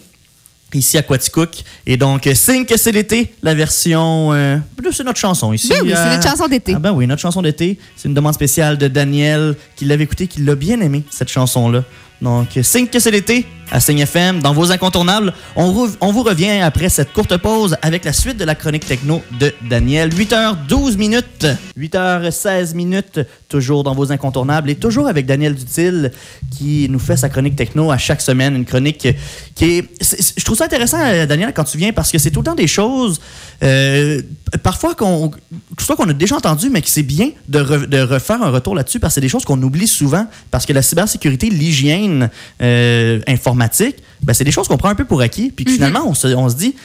ici 0.74 0.98
à 0.98 1.02
Quaticook. 1.02 1.64
Et 1.86 1.98
donc, 1.98 2.28
euh, 2.28 2.36
Signe 2.36 2.66
que 2.66 2.78
c'est 2.78 2.92
l'été, 2.92 3.34
la 3.44 3.54
version... 3.54 4.34
euh, 4.34 4.58
c'est 4.92 5.04
notre 5.04 5.20
chanson 5.20 5.54
ici. 5.54 5.70
Ben 5.70 5.82
oui, 5.84 5.92
c'est 5.94 6.00
euh, 6.00 6.16
notre 6.16 6.30
chanson 6.30 6.48
d'été. 6.48 6.74
Ah 6.76 6.80
ben 6.80 6.92
oui, 6.92 7.08
notre 7.08 7.22
chanson 7.22 7.42
d'été. 7.42 7.78
C'est 7.96 8.08
une 8.08 8.14
demande 8.14 8.34
spéciale 8.34 8.78
de 8.78 8.88
Daniel, 8.88 9.56
qui 9.76 9.86
l'avait 9.86 10.04
écouté, 10.04 10.28
qui 10.28 10.42
l'a 10.42 10.56
bien 10.56 10.80
aimé, 10.82 11.04
cette 11.10 11.30
chanson-là. 11.30 11.84
Donc, 12.22 12.58
euh, 12.58 12.64
Signe 12.64 12.88
que 12.88 13.00
c'est 13.00 13.12
l'été 13.12 13.46
à 13.72 13.80
Signe 13.80 14.00
FM, 14.00 14.42
dans 14.42 14.54
vos 14.54 14.72
incontournables. 14.72 15.34
On, 15.56 15.72
vous 15.72 16.24
revient 16.24 16.62
après 16.62 16.90
cette 16.90 17.14
courte 17.14 17.38
pause 17.38 17.76
avec 17.82 18.06
la 18.06 18.14
suite 18.14 18.38
de 18.38 18.46
la 18.46 18.56
chronique 18.56 18.86
techno 18.86 19.22
de 19.40 19.54
Daniel. 19.70 20.10
8h12 20.10 20.98
minutes, 20.98 21.48
8h16 21.78 22.74
minutes, 22.76 23.20
toujours 23.50 23.84
dans 23.84 23.94
vos 23.94 24.12
incontournables 24.12 24.70
et 24.70 24.76
toujours 24.76 25.08
avec 25.08 25.26
Daniel 25.26 25.56
Dutil 25.56 26.12
qui 26.50 26.88
nous 26.90 27.00
fait 27.00 27.18
sa 27.18 27.30
chronique 27.30 27.56
techno 27.56 27.92
à 27.92 27.98
chaque 27.98 28.22
semaine. 28.22 28.56
Une 28.56 28.66
chronique 28.66 29.08
qui 29.56 29.66
est. 29.66 29.90
je 30.38 30.44
trouve 30.46 30.58
ça 30.58 30.66
intéressant, 30.66 31.00
euh, 31.02 31.26
Daniel, 31.26 31.54
quand 31.54 31.66
tu 31.66 31.78
viens 31.78 31.92
parce 31.92 32.12
que 32.12 32.18
c'est 32.18 32.32
temps 32.32 32.56
des 32.56 32.68
choses, 32.68 33.20
euh, 33.64 34.22
parfois 34.64 34.94
qu'on 34.94 35.32
soit 35.80 35.96
qu'on 35.96 36.08
a 36.10 36.14
déjà 36.14 36.36
entendu, 36.36 36.70
mais 36.70 36.82
que 36.82 36.90
c'est 36.90 37.04
bien 37.04 37.32
de, 37.48 37.60
re- 37.60 37.86
de 37.88 38.00
refaire 38.00 38.42
un 38.44 38.50
retour 38.52 38.76
là-dessus 38.76 39.00
parce 39.00 39.14
que 39.14 39.16
c'est 39.16 39.22
des 39.22 39.30
choses 39.30 39.46
qu'on 39.46 39.62
oublie 39.64 39.88
souvent 39.88 40.28
parce 40.52 40.66
que 40.66 40.74
la 40.74 40.82
cybersécurité, 40.82 41.50
l'hygiène 41.50 42.30
euh, 42.62 43.20
informatique, 43.28 43.96
ben, 44.22 44.34
c'est 44.34 44.44
des 44.44 44.52
choses 44.52 44.68
qu'on 44.68 44.78
prend 44.78 44.90
un 44.90 44.96
peu 44.96 45.06
pour 45.06 45.22
acquis 45.22 45.50
puis 45.50 45.66
que 45.66 45.72
finalement 45.72 46.08
on 46.08 46.14
se, 46.14 46.28
on 46.28 46.50
se 46.50 46.56
dit 46.56 46.76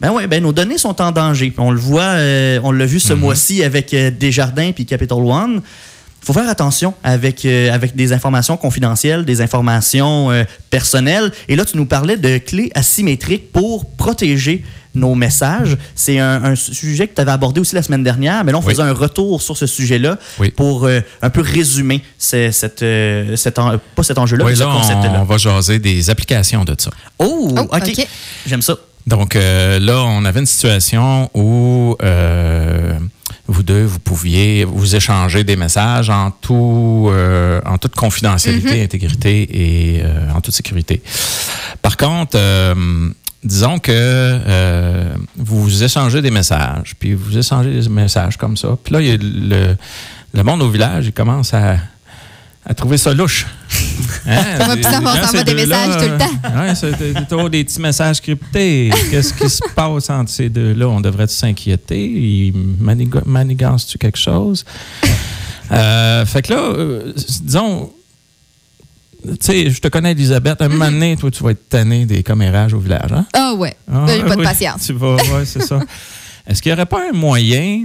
ben 0.00 0.10
ouais, 0.10 0.26
ben 0.26 0.42
nos 0.42 0.52
données 0.52 0.78
sont 0.78 1.00
en 1.00 1.12
danger. 1.12 1.52
On 1.58 1.70
le 1.70 1.78
voit, 1.78 2.02
euh, 2.02 2.58
on 2.64 2.72
l'a 2.72 2.86
vu 2.86 2.98
ce 2.98 3.12
mois-ci 3.12 3.62
avec 3.62 3.94
Desjardins 4.18 4.72
puis 4.72 4.86
Capital 4.86 5.18
One. 5.18 5.60
Faut 6.24 6.32
faire 6.32 6.48
attention 6.48 6.94
avec, 7.02 7.44
euh, 7.44 7.72
avec 7.72 7.96
des 7.96 8.12
informations 8.12 8.56
confidentielles, 8.56 9.24
des 9.24 9.40
informations 9.40 10.30
euh, 10.30 10.44
personnelles. 10.70 11.32
Et 11.48 11.56
là, 11.56 11.64
tu 11.64 11.76
nous 11.76 11.86
parlais 11.86 12.16
de 12.16 12.38
clés 12.38 12.70
asymétriques 12.74 13.52
pour 13.52 13.90
protéger 13.96 14.64
nos 14.94 15.14
messages. 15.14 15.76
C'est 15.94 16.18
un, 16.18 16.44
un 16.44 16.54
sujet 16.54 17.08
que 17.08 17.14
tu 17.14 17.20
avais 17.22 17.30
abordé 17.30 17.60
aussi 17.60 17.74
la 17.74 17.82
semaine 17.82 18.04
dernière, 18.04 18.44
mais 18.44 18.52
là, 18.52 18.58
on 18.58 18.62
Oui. 18.62 18.72
faisait 18.74 18.82
un 18.82 18.92
retour 18.92 19.40
sur 19.40 19.56
ce 19.56 19.66
sujet-là 19.66 20.18
Oui. 20.38 20.50
pour 20.50 20.84
euh, 20.84 21.00
un 21.22 21.30
peu 21.30 21.40
résumer 21.40 22.02
ce- 22.18 22.50
cette, 22.50 22.84
cet 23.36 23.58
en- 23.58 23.78
pas 23.96 24.02
cet 24.02 24.18
enjeu-là, 24.18 24.44
Oui, 24.44 24.50
mais 24.52 24.56
ce 24.56 24.60
là, 24.60 24.68
on, 24.68 24.76
concept-là. 24.80 25.24
va 25.24 25.38
jaser 25.38 25.78
des 25.78 26.10
applications 26.10 26.64
de 26.64 26.74
ça. 26.78 26.90
Oh, 27.18 27.48
Oh, 27.56 27.60
OK. 27.62 27.72
OK. 27.88 28.06
J'aime 28.46 28.62
ça. 28.62 28.76
Donc 29.06 29.34
euh, 29.34 29.80
là, 29.80 30.02
on 30.04 30.24
avait 30.26 30.40
une 30.40 30.46
situation 30.46 31.28
où 31.34 31.96
euh, 32.02 32.92
vous 33.52 33.62
deux, 33.62 33.84
vous 33.84 33.98
pouviez 33.98 34.64
vous 34.64 34.96
échanger 34.96 35.44
des 35.44 35.56
messages 35.56 36.10
en, 36.10 36.30
tout, 36.30 37.08
euh, 37.10 37.60
en 37.64 37.78
toute 37.78 37.94
confidentialité, 37.94 38.82
intégrité 38.82 39.96
et 39.96 40.02
euh, 40.02 40.32
en 40.34 40.40
toute 40.40 40.54
sécurité. 40.54 41.02
Par 41.80 41.96
contre, 41.96 42.36
euh, 42.36 42.74
disons 43.44 43.78
que 43.78 44.38
vous 45.36 45.84
échangez 45.84 46.22
des 46.22 46.30
messages, 46.30 46.94
puis 46.98 47.14
vous 47.14 47.36
échangez 47.38 47.80
des 47.80 47.88
messages 47.88 48.36
comme 48.36 48.56
ça. 48.56 48.76
Puis 48.82 48.94
là, 48.94 49.00
il 49.00 49.06
y 49.06 49.10
a 49.12 49.16
le, 49.16 49.76
le 50.34 50.42
monde 50.42 50.62
au 50.62 50.70
village, 50.70 51.06
il 51.06 51.12
commence 51.12 51.54
à, 51.54 51.76
à 52.64 52.74
trouver 52.74 52.98
ça 52.98 53.14
louche. 53.14 53.46
Hein? 54.26 54.42
Ça 54.58 54.66
va 54.68 54.74
plus 54.74 54.82
savoir, 54.82 55.14
Quand 55.16 55.22
ça 55.22 55.28
ces 55.28 55.38
envoie 55.40 55.44
des 55.44 55.54
messages 55.54 55.96
tout 55.96 56.12
le 56.12 56.18
temps. 56.18 56.60
Ouais, 56.60 56.74
c'est 56.74 56.92
c'est 56.98 57.28
toujours 57.28 57.50
des 57.50 57.64
petits 57.64 57.80
messages 57.80 58.20
cryptés. 58.20 58.90
Qu'est-ce 59.10 59.34
qui 59.34 59.48
se 59.50 59.60
passe 59.74 60.10
entre 60.10 60.30
ces 60.30 60.48
deux-là? 60.48 60.88
On 60.88 61.00
devrait 61.00 61.26
s'inquiéter. 61.28 62.04
Ils 62.04 62.52
maniga- 62.80 63.24
manigancent-tu 63.26 63.98
quelque 63.98 64.18
chose? 64.18 64.64
Euh, 65.72 66.24
fait 66.26 66.42
que 66.42 66.52
là, 66.52 66.58
euh, 66.60 67.12
disons, 67.42 67.90
tu 69.24 69.30
sais, 69.40 69.70
je 69.70 69.80
te 69.80 69.88
connais, 69.88 70.12
Elisabeth. 70.12 70.60
Un 70.60 70.68
moment 70.68 70.90
donné, 70.90 71.16
toi, 71.16 71.30
tu 71.30 71.42
vas 71.42 71.50
être 71.52 71.68
tanné 71.68 72.04
des 72.06 72.22
commérages 72.22 72.74
au 72.74 72.78
village, 72.80 73.12
hein? 73.12 73.24
Ah 73.32 73.54
ouais. 73.54 73.74
Ah, 73.90 74.04
Là, 74.06 74.16
j'ai 74.16 74.22
pas 74.24 74.34
de 74.34 74.40
oui, 74.40 74.44
patience. 74.46 74.82
Tu 74.86 74.92
vas, 74.92 75.14
ouais, 75.16 75.44
c'est 75.44 75.62
ça. 75.62 75.80
Est-ce 76.46 76.60
qu'il 76.60 76.70
n'y 76.70 76.74
aurait 76.74 76.86
pas 76.86 77.08
un 77.08 77.16
moyen 77.16 77.84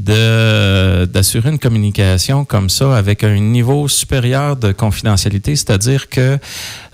d'assurer 0.00 1.50
une 1.50 1.58
communication 1.58 2.44
comme 2.44 2.70
ça 2.70 2.96
avec 2.96 3.24
un 3.24 3.38
niveau 3.38 3.88
supérieur 3.88 4.56
de 4.56 4.72
confidentialité, 4.72 5.56
c'est-à-dire 5.56 6.08
que 6.08 6.38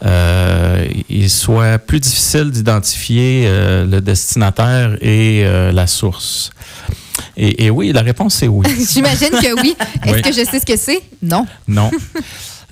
euh, 0.04 0.86
il 1.08 1.30
soit 1.30 1.78
plus 1.78 2.00
difficile 2.00 2.50
d'identifier 2.50 3.44
euh, 3.46 3.86
le 3.86 4.00
destinataire 4.00 4.96
et 5.00 5.42
euh, 5.44 5.72
la 5.72 5.86
source? 5.86 6.50
Et, 7.36 7.66
et 7.66 7.70
oui, 7.70 7.92
la 7.92 8.02
réponse 8.02 8.34
c'est 8.34 8.48
oui. 8.48 8.66
J'imagine 8.92 9.30
que 9.30 9.60
oui. 9.62 9.76
Est-ce 10.04 10.14
Oui. 10.14 10.22
que 10.22 10.32
je 10.32 10.44
sais 10.44 10.60
ce 10.60 10.66
que 10.66 10.76
c'est? 10.76 11.02
Non. 11.22 11.46
Non. 11.68 11.90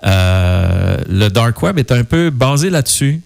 Le 0.05 1.29
dark 1.29 1.63
web 1.63 1.79
est 1.79 1.93
un 1.93 2.05
peu 2.05 2.31
basé 2.31 2.71
là-dessus. 2.71 3.21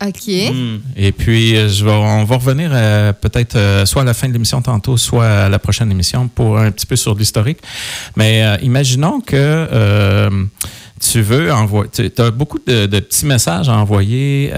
OK. 0.00 0.28
Hmm. 0.52 0.78
Et 0.96 1.10
puis, 1.10 1.56
euh, 1.56 1.68
je 1.68 1.84
vais, 1.84 1.90
on 1.90 2.24
va 2.24 2.36
revenir 2.36 2.70
euh, 2.72 3.12
peut-être 3.12 3.56
euh, 3.56 3.84
soit 3.84 4.02
à 4.02 4.04
la 4.04 4.14
fin 4.14 4.28
de 4.28 4.32
l'émission 4.32 4.62
tantôt, 4.62 4.96
soit 4.96 5.26
à 5.26 5.48
la 5.48 5.58
prochaine 5.58 5.90
émission 5.90 6.28
pour 6.28 6.56
un 6.56 6.70
petit 6.70 6.86
peu 6.86 6.94
sur 6.94 7.16
l'historique. 7.16 7.58
Mais 8.14 8.44
euh, 8.44 8.56
imaginons 8.62 9.20
que 9.20 10.28
tu 11.00 11.20
veux 11.20 11.52
envoyer, 11.52 11.90
tu 11.90 12.22
as 12.22 12.30
beaucoup 12.30 12.60
de, 12.64 12.86
de 12.86 13.00
petits 13.00 13.26
messages 13.26 13.68
à 13.68 13.76
envoyer 13.76 14.52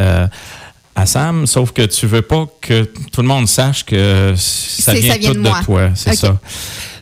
à 0.95 1.07
Sam, 1.07 1.47
sauf 1.47 1.73
que 1.73 1.83
tu 1.87 2.07
veux 2.07 2.23
pas 2.23 2.47
que 2.61 2.85
tout 2.85 3.23
le 3.23 3.29
monde 3.29 3.49
sache 3.49 3.85
que 3.85 4.35
ça 4.37 4.93
vient, 4.93 5.13
ça 5.13 5.19
vient 5.19 5.33
tout 5.33 5.41
de 5.41 5.65
toi. 5.65 5.91
C'est 5.95 6.17
ça. 6.17 6.39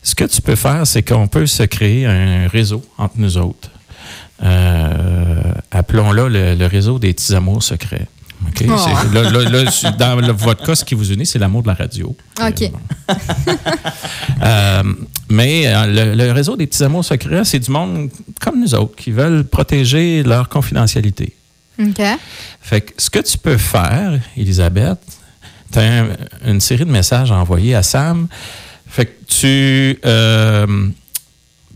Ce 0.03 0.15
que 0.15 0.25
tu 0.25 0.41
peux 0.43 0.55
faire, 0.57 0.87
c'est 0.87 1.03
qu'on 1.03 1.27
peut 1.27 1.47
se 1.47 1.65
créer 1.65 2.07
un 2.07 2.47
réseau 2.47 2.85
entre 2.99 3.15
nous 3.17 3.37
autres. 3.37 3.71
Appelons-le 5.73 6.29
le, 6.29 6.55
le 6.55 6.67
réseau 6.67 7.01
des 7.01 7.13
petits 7.13 7.35
amours 7.35 7.63
secrets. 7.65 8.07
OK? 8.63 8.71
Oh. 8.71 9.15
Là, 9.15 9.23
là, 9.31 9.51
là, 9.51 9.91
dans 9.99 10.17
le- 10.17 10.33
votre 10.33 10.65
cas, 10.65 10.75
ce 10.75 10.85
qui 10.85 10.95
vous 10.95 11.13
unit, 11.13 11.27
c'est 11.27 11.39
l'amour 11.39 11.63
de 11.63 11.69
la 11.69 11.75
radio. 11.75 12.17
OK. 12.41 12.63
Euh. 12.63 13.15
Euh, 14.43 14.83
mais 15.29 15.67
euh, 15.67 15.87
le, 16.15 16.15
le 16.27 16.33
réseau 16.33 16.57
des 16.57 16.67
petits 16.69 16.85
amours 16.85 17.05
secrets, 17.05 17.45
c'est 17.45 17.59
du 17.59 17.71
monde 17.73 18.09
comme 18.41 18.61
nous 18.61 18.73
autres 18.75 18.95
qui 18.97 19.11
veulent 19.11 19.45
protéger 19.45 20.23
leur 20.23 20.49
confidentialité. 20.49 21.35
OK. 21.81 22.01
Fait 22.61 22.81
que 22.83 22.93
ce 22.99 23.11
que 23.11 23.19
tu 23.19 23.37
peux 23.37 23.57
faire, 23.57 24.21
Elisabeth, 24.37 24.99
tu 25.73 25.79
as 25.81 26.05
une 26.47 26.61
série 26.61 26.85
de 26.85 26.91
messages 26.91 27.33
à 27.33 27.37
envoyer 27.37 27.75
à 27.75 27.83
Sam. 27.83 28.29
Fait 28.87 29.07
que 29.07 29.25
tu 29.27 29.99
euh, 30.07 30.89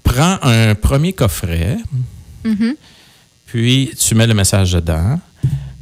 prends 0.04 0.38
un 0.42 0.74
premier 0.76 1.12
coffret, 1.12 1.78
Mhm. 2.44 2.74
puis 3.46 3.90
tu 3.98 4.14
mets 4.14 4.26
le 4.26 4.34
message 4.34 4.72
dedans. 4.72 5.18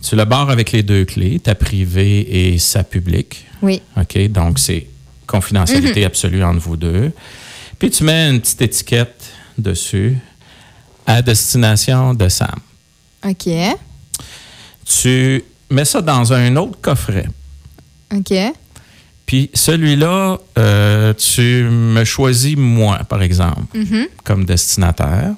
Tu 0.02 0.16
le 0.16 0.24
barres 0.24 0.50
avec 0.50 0.72
les 0.72 0.82
deux 0.82 1.04
clés, 1.04 1.38
ta 1.40 1.54
privée 1.54 2.52
et 2.52 2.58
sa 2.58 2.82
publique. 2.84 3.46
Oui. 3.62 3.82
OK? 3.98 4.28
Donc, 4.28 4.58
c'est 4.58 4.86
confidentialité 5.26 6.04
absolue 6.04 6.42
entre 6.42 6.60
vous 6.60 6.76
deux. 6.76 7.12
Puis, 7.78 7.90
tu 7.90 8.04
mets 8.04 8.30
une 8.30 8.40
petite 8.40 8.62
étiquette 8.62 9.24
dessus 9.58 10.16
à 11.06 11.22
destination 11.22 12.14
de 12.14 12.28
Sam. 12.28 12.58
OK. 13.28 13.48
Tu 14.84 15.44
mets 15.70 15.84
ça 15.84 16.00
dans 16.00 16.32
un 16.32 16.56
autre 16.56 16.78
coffret. 16.80 17.26
OK. 18.14 18.34
Puis, 19.26 19.50
celui-là, 19.54 20.38
euh, 20.58 21.14
tu 21.14 21.40
me 21.70 22.02
choisis 22.04 22.56
moi, 22.56 22.98
par 23.08 23.22
exemple, 23.22 23.76
Mhm. 23.78 24.06
comme 24.24 24.44
destinataire. 24.44 25.34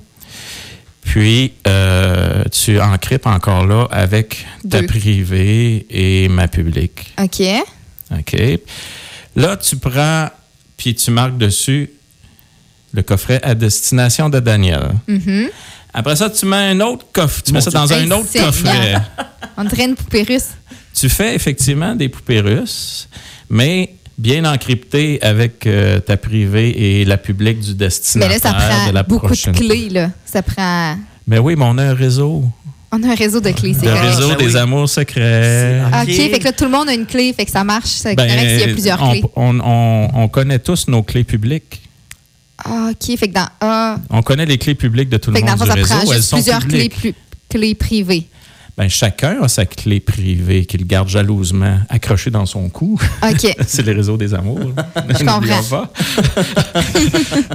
Puis, 1.03 1.53
euh, 1.67 2.45
tu 2.51 2.81
encryptes 2.81 3.27
encore 3.27 3.67
là 3.67 3.87
avec 3.91 4.47
ta 4.71 4.81
Deux. 4.81 4.87
privée 4.87 5.87
et 5.91 6.29
ma 6.29 6.49
publique. 6.49 7.13
OK. 7.21 7.43
OK? 8.11 8.61
Là, 9.37 9.57
tu 9.57 9.77
prends, 9.77 10.29
puis 10.77 10.95
tu 10.95 11.11
marques 11.11 11.37
dessus 11.39 11.91
le 12.95 13.03
coffret 13.03 13.41
à 13.43 13.55
destination 13.55 14.29
de 14.29 14.39
Daniel. 14.41 14.93
Mhm. 15.09 15.49
Après 15.95 16.17
ça, 16.17 16.31
tu 16.31 16.47
mets 16.47 16.57
un 16.57 16.81
autre 16.81 17.07
coffre. 17.13 17.43
Tu 17.43 17.53
mets 17.53 17.61
ça 17.61 17.71
dans 17.71 17.93
un 17.93 18.11
autre 18.11 18.33
coffret. 18.33 18.95
On 19.57 19.65
dirait 19.65 19.85
une 19.85 19.95
poupée 19.97 20.23
russe. 20.23 20.51
Tu 20.95 21.09
fais 21.09 21.35
effectivement 21.35 21.95
des 21.95 22.09
poupées 22.09 22.41
russes, 22.41 23.09
mais 23.51 23.95
bien 24.19 24.45
encryptées 24.45 25.21
avec 25.23 25.67
euh, 25.67 26.01
ta 26.01 26.17
privée 26.17 27.01
et 27.01 27.05
la 27.05 27.17
publique 27.19 27.61
du 27.61 27.71
Mais 27.71 27.75
destinataire 27.77 28.31
là, 28.31 28.39
ça 28.39 28.53
de 28.53 28.55
prend 28.85 28.93
la 28.93 29.03
beaucoup 29.03 29.27
prochaine. 29.27 29.53
de 29.53 29.59
clés, 29.59 29.89
là. 29.89 30.11
Ça 30.25 30.43
prend... 30.43 30.97
Mais 31.27 31.39
oui, 31.39 31.55
mais 31.57 31.65
on 31.67 31.79
a 31.79 31.85
un 31.85 31.95
réseau. 31.95 32.45
On 32.95 33.03
a 33.03 33.13
un 33.13 33.15
réseau 33.15 33.41
de 33.41 33.51
clés, 33.51 33.75
c'est 33.79 33.87
Le 33.87 33.93
correct. 33.93 34.15
réseau 34.17 34.29
Ben 34.31 34.37
des 34.37 34.55
oui. 34.55 34.57
amours 34.57 34.89
secrets. 34.89 35.81
OK, 36.03 36.07
fait 36.09 36.39
que 36.39 36.45
là, 36.45 36.53
tout 36.53 36.65
le 36.65 36.71
monde 36.71 36.89
a 36.89 36.95
une 36.95 37.07
clé, 37.07 37.33
fait 37.33 37.47
que 37.47 37.51
ça 37.51 37.65
marche. 37.65 37.89
C'est 37.89 38.15
Ben, 38.15 38.29
correct 38.29 38.49
s'il 38.51 38.61
y 38.61 38.71
a 38.71 38.73
plusieurs 38.75 39.03
on, 39.03 39.11
clés. 39.13 39.23
on- 39.37 39.61
on- 39.61 40.11
on 40.25 40.29
connaît 40.29 40.59
tous 40.59 40.89
nos 40.89 41.03
clés 41.03 41.25
publiques. 41.25 41.81
Ah, 42.65 42.91
OK, 42.91 43.17
fait 43.19 43.29
que 43.29 43.33
dans 43.35 43.49
A, 43.61 43.97
On 44.11 44.23
connaît 44.23 44.45
les 44.47 44.59
clés 44.59 44.75
publiques 44.75 45.09
de 45.09 45.17
tout 45.17 45.31
le 45.31 45.37
fait 45.37 45.43
que 45.43 45.47
dans 45.47 45.53
monde 45.57 45.59
fond, 45.61 45.65
du 45.65 45.71
ça 45.71 45.95
réseau. 45.95 46.05
prend 46.05 46.13
Elles 46.13 46.17
juste 46.19 46.29
sont 46.29 46.37
plusieurs 46.37 46.67
clés 47.49 47.75
privées. 47.75 48.27
Ben, 48.77 48.89
chacun 48.89 49.43
a 49.43 49.49
sa 49.49 49.67
clé 49.67 50.01
privée 50.01 50.65
qu'il 50.65 50.87
garde 50.87 51.09
jalousement 51.09 51.79
accrochée 51.91 52.31
dans 52.31 52.47
son 52.47 52.71
cou. 52.71 52.99
OK. 53.23 53.55
C'est 53.67 53.85
les 53.85 53.93
réseaux 53.93 54.17
des 54.17 54.33
amours. 54.33 54.73
Je 55.09 55.25
comprends. 55.25 55.63
pas. 55.69 55.93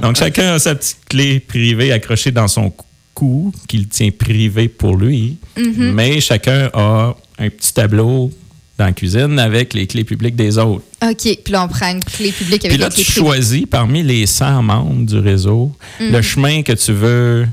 Donc, 0.02 0.16
chacun 0.16 0.54
a 0.54 0.58
sa 0.60 0.76
petite 0.76 0.98
clé 1.08 1.40
privée 1.40 1.90
accrochée 1.92 2.30
dans 2.30 2.46
son 2.46 2.72
cou 3.14 3.52
qu'il 3.66 3.88
tient 3.88 4.10
privé 4.10 4.68
pour 4.68 4.96
lui. 4.96 5.38
Mm-hmm. 5.56 5.92
Mais 5.92 6.20
chacun 6.20 6.70
a 6.72 7.14
un 7.38 7.50
petit 7.50 7.74
tableau 7.74 8.30
dans 8.78 8.84
la 8.84 8.92
cuisine 8.92 9.40
avec 9.40 9.74
les 9.74 9.88
clés 9.88 10.04
publiques 10.04 10.36
des 10.36 10.56
autres. 10.56 10.84
OK, 11.02 11.16
puis 11.20 11.52
là, 11.52 11.64
on 11.64 11.68
prend 11.68 11.90
une 11.90 12.04
clé 12.04 12.30
publique 12.30 12.60
Puis 12.60 12.68
avec 12.68 12.80
là, 12.80 12.86
la 12.86 12.94
clé 12.94 13.02
tu 13.02 13.10
choisis 13.10 13.64
parmi 13.68 14.04
les 14.04 14.24
100 14.24 14.62
membres 14.62 15.04
du 15.04 15.18
réseau 15.18 15.72
Mm. 16.00 16.12
le 16.12 16.22
chemin 16.22 16.62
que 16.62 16.72
tu 16.72 16.92
veux 16.92 17.48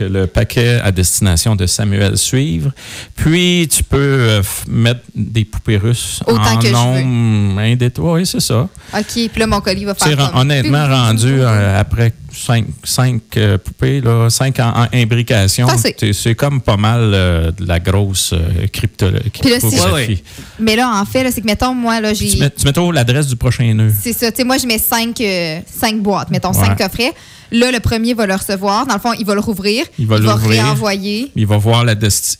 que 0.00 0.04
le 0.04 0.26
paquet 0.26 0.80
à 0.82 0.92
destination 0.92 1.56
de 1.56 1.66
Samuel 1.66 2.16
suive. 2.16 2.72
Puis, 3.16 3.68
tu 3.70 3.84
peux 3.84 3.98
euh, 3.98 4.42
mettre 4.66 5.00
des 5.14 5.44
poupées 5.44 5.76
russes 5.76 6.22
Autant 6.26 6.54
en 6.54 6.58
que 6.58 6.68
nombre 6.68 7.60
indéterminé. 7.60 8.14
Oui, 8.14 8.26
c'est 8.26 8.40
ça. 8.40 8.66
OK, 8.94 9.04
puis 9.04 9.30
là, 9.36 9.46
mon 9.46 9.60
colis 9.60 9.84
va 9.84 9.94
C'est 9.98 10.16
faire 10.16 10.30
comme... 10.30 10.40
honnêtement 10.40 10.86
rendu 10.88 11.40
euh, 11.40 11.78
après 11.78 12.14
cinq, 12.44 12.66
cinq, 12.84 13.22
euh, 13.36 13.58
poupées, 13.58 14.00
là, 14.00 14.28
cinq 14.30 14.58
en, 14.60 14.70
en 14.82 14.86
imbrication. 14.92 15.68
Ça, 15.68 15.76
c'est- 16.12 16.34
comme 16.34 16.60
pas 16.60 16.76
mal 16.76 17.00
euh, 17.14 17.50
de 17.52 17.66
la 17.66 17.78
grosse 17.80 18.32
euh, 18.32 18.66
crypto- 18.72 19.10
là, 19.10 19.20
si- 19.24 19.30
cryptographie. 19.30 19.90
Ouais, 19.92 19.92
ouais. 20.08 20.22
Mais 20.58 20.76
là, 20.76 20.90
en 21.00 21.04
fait, 21.04 21.30
c'est 21.30 21.40
que, 21.40 21.46
mettons, 21.46 21.74
moi, 21.74 22.00
là, 22.00 22.14
Tu 22.14 22.26
j'ai... 22.26 22.38
mets, 22.38 22.50
tu 22.50 22.64
mets 22.64 22.72
toujours 22.72 22.92
l'adresse 22.92 23.26
du 23.26 23.36
prochain 23.36 23.72
nœud. 23.74 23.92
C'est 24.02 24.12
ça. 24.12 24.30
Tu 24.30 24.38
sais, 24.38 24.44
moi, 24.44 24.58
je 24.58 24.66
mets 24.66 24.78
cinq, 24.78 25.20
euh, 25.20 25.60
cinq 25.66 26.00
boîtes, 26.00 26.30
mettons, 26.30 26.52
Ouais. 26.52 26.66
cinq 26.66 26.76
coffrets. 26.78 27.12
Là, 27.52 27.70
le 27.72 27.80
premier 27.80 28.14
va 28.14 28.26
le 28.26 28.34
recevoir. 28.34 28.86
Dans 28.86 28.94
le 28.94 29.00
fond, 29.00 29.12
il 29.18 29.26
va 29.26 29.34
le 29.34 29.40
rouvrir. 29.40 29.84
Il 29.98 30.06
va 30.06 30.18
l'ouvrir. 30.18 30.62
réenvoyer. 30.64 31.32
Il 31.34 31.46
va 31.46 31.56
voir 31.58 31.84
la 31.84 31.94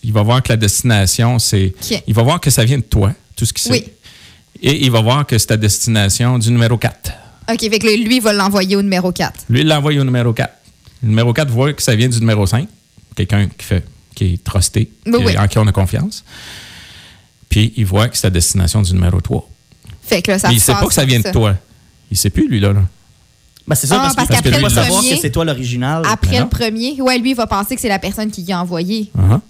il 0.05 0.13
va 0.13 0.23
voir 0.23 0.43
que 0.43 0.49
la 0.51 0.57
destination 0.57 1.39
c'est 1.41 1.75
il 2.07 2.15
va 2.15 2.23
voir 2.23 2.41
que 2.41 2.49
ça 2.51 2.65
vient 2.65 2.79
de 2.79 2.83
toi, 2.85 3.13
tout 3.35 3.45
ce 3.45 3.53
qui 3.53 3.63
c'est. 3.63 3.71
Oui. 3.73 3.85
Et 4.63 4.85
il 4.85 4.91
va 4.91 5.01
voir 5.01 5.27
que 5.27 5.37
c'est 5.39 5.47
ta 5.49 5.57
destination 5.57 6.39
du 6.39 6.51
numéro 6.53 6.77
4. 6.77 7.13
OK, 7.53 7.61
fait 7.61 7.79
que 7.79 7.87
lui, 7.87 8.17
il 8.17 8.23
va 8.23 8.33
l'envoyer 8.33 8.77
au 8.77 8.83
numéro 8.83 9.13
4. 9.13 9.45
Lui 9.49 9.61
il 9.61 9.67
l'envoie 9.69 9.93
au 9.93 10.05
numéro 10.05 10.33
4. 10.33 10.53
Le 11.03 11.09
numéro 11.09 11.33
4 11.33 11.51
voit 11.51 11.73
que 11.73 11.83
ça 11.83 11.95
vient 11.95 12.09
du 12.09 12.19
numéro 12.21 12.47
5, 12.47 12.69
quelqu'un 13.17 13.47
qui 13.49 13.65
fait 13.65 13.85
qui 14.15 14.35
est 14.35 14.45
trusté, 14.45 14.91
Oui, 15.07 15.13
qui- 15.19 15.25
oui. 15.27 15.39
en 15.39 15.47
qui 15.49 15.59
on 15.59 15.67
a 15.67 15.73
confiance. 15.73 16.25
Puis 17.49 17.73
il 17.77 17.87
voit 17.87 18.09
que 18.09 18.17
c'est 18.17 18.23
ta 18.23 18.31
destination 18.31 18.83
du 18.83 18.93
numéro 18.93 19.21
3. 19.21 19.49
Fait 20.03 20.23
que 20.23 20.33
là, 20.33 20.39
ça 20.39 20.49
Mais 20.49 20.55
il 20.55 20.61
sait 20.61 20.73
pas 20.73 20.87
que 20.87 20.95
ça 20.95 21.05
vient 21.05 21.21
de 21.21 21.31
toi. 21.31 21.57
Il 22.11 22.17
sait 22.17 22.31
plus 22.31 22.49
lui 22.49 22.61
là. 22.61 22.73
là. 22.73 22.83
Ben, 23.69 23.77
c'est 23.77 23.87
ça, 23.87 23.97
Ah, 23.99 24.03
parce, 24.03 24.17
parce 24.17 24.29
qu'il 24.29 24.37
qu'après 24.37 24.51
ne 24.51 24.57
peut 24.57 24.63
pas 24.63 24.69
le 24.69 24.75
savoir 24.75 24.99
premier- 25.01 25.15
que 25.15 25.21
c'est 25.21 25.31
toi 25.31 25.45
l'original. 25.45 26.03
Après 26.05 26.31
Mais 26.33 26.41
le 26.41 26.49
premier, 26.49 27.01
ouais, 27.01 27.19
lui, 27.19 27.31
il 27.31 27.37
va 27.37 27.47
penser 27.47 27.77
que 27.77 27.81
c'est 27.81 27.89
la 27.89 28.01
personne 28.01 28.31
qui 28.31 28.43
y 28.43 28.53
a 28.53 28.61
envoyé. 28.61 29.11
Uh-huh. 29.17 29.41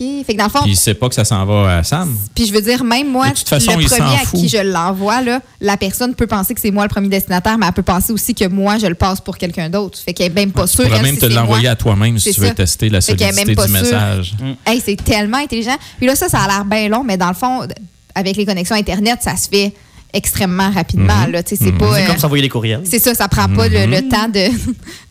OK. 0.00 0.24
Fait 0.26 0.32
que 0.34 0.38
dans 0.38 0.44
le 0.44 0.50
fond, 0.50 0.60
Puis 0.62 0.72
il 0.72 0.76
sait 0.76 0.94
pas 0.94 1.08
que 1.08 1.14
ça 1.14 1.24
s'en 1.24 1.44
va 1.44 1.78
à 1.78 1.82
Sam. 1.84 2.16
Puis 2.34 2.46
je 2.46 2.52
veux 2.52 2.60
dire, 2.62 2.82
même 2.84 3.10
moi, 3.10 3.28
De 3.30 3.34
toute 3.34 3.48
façon, 3.48 3.76
le 3.76 3.84
premier 3.86 4.14
à 4.14 4.24
qui 4.30 4.48
je 4.48 4.58
l'envoie, 4.58 5.20
la 5.60 5.76
personne 5.76 6.14
peut 6.14 6.26
penser 6.26 6.54
que 6.54 6.60
c'est 6.60 6.70
moi 6.70 6.84
le 6.84 6.88
premier 6.88 7.08
destinataire, 7.08 7.56
mais 7.58 7.66
elle 7.66 7.72
peut 7.72 7.82
penser 7.82 8.12
aussi 8.12 8.34
que 8.34 8.46
moi, 8.48 8.78
je 8.78 8.86
le 8.86 8.94
passe 8.94 9.20
pour 9.20 9.36
quelqu'un 9.38 9.68
d'autre. 9.70 9.98
Fait 9.98 10.12
qu'elle 10.12 10.32
est 10.32 10.34
même 10.34 10.52
pas 10.52 10.64
Tu 10.66 10.74
sûre. 10.76 10.84
pourrais 10.84 10.96
elle, 10.98 11.02
même 11.04 11.14
si 11.14 11.20
te 11.20 11.26
l'envoyer 11.26 11.68
à 11.68 11.76
toi-même 11.76 12.18
si 12.18 12.32
tu 12.32 12.40
veux 12.40 12.48
ça. 12.48 12.54
tester 12.54 12.88
la 12.88 13.00
solidité 13.00 13.44
du 13.44 13.54
sûre. 13.54 13.68
message. 13.70 14.34
Hey, 14.66 14.82
c'est 14.84 14.96
tellement 15.02 15.38
intelligent. 15.38 15.76
Puis 15.98 16.06
là, 16.06 16.14
ça, 16.16 16.28
ça 16.28 16.40
a 16.40 16.48
l'air 16.48 16.64
bien 16.64 16.88
long, 16.88 17.04
mais 17.04 17.16
dans 17.16 17.28
le 17.28 17.34
fond, 17.34 17.66
avec 18.14 18.36
les 18.36 18.46
connexions 18.46 18.76
Internet, 18.76 19.18
ça 19.22 19.36
se 19.36 19.48
fait 19.48 19.72
extrêmement 20.14 20.70
rapidement. 20.70 21.26
sais, 21.46 21.56
C'est 21.56 21.72
pas. 21.72 21.96
C'est 21.96 22.04
euh, 22.04 22.06
comme 22.06 22.18
s'envoyer 22.18 22.42
des 22.42 22.48
courriels. 22.48 22.82
c'est 22.84 22.98
ça, 22.98 23.14
ça 23.14 23.28
prend 23.28 23.48
pas 23.48 23.68
le, 23.68 23.86
le 23.86 24.08
temps 24.08 24.28
de, 24.28 24.48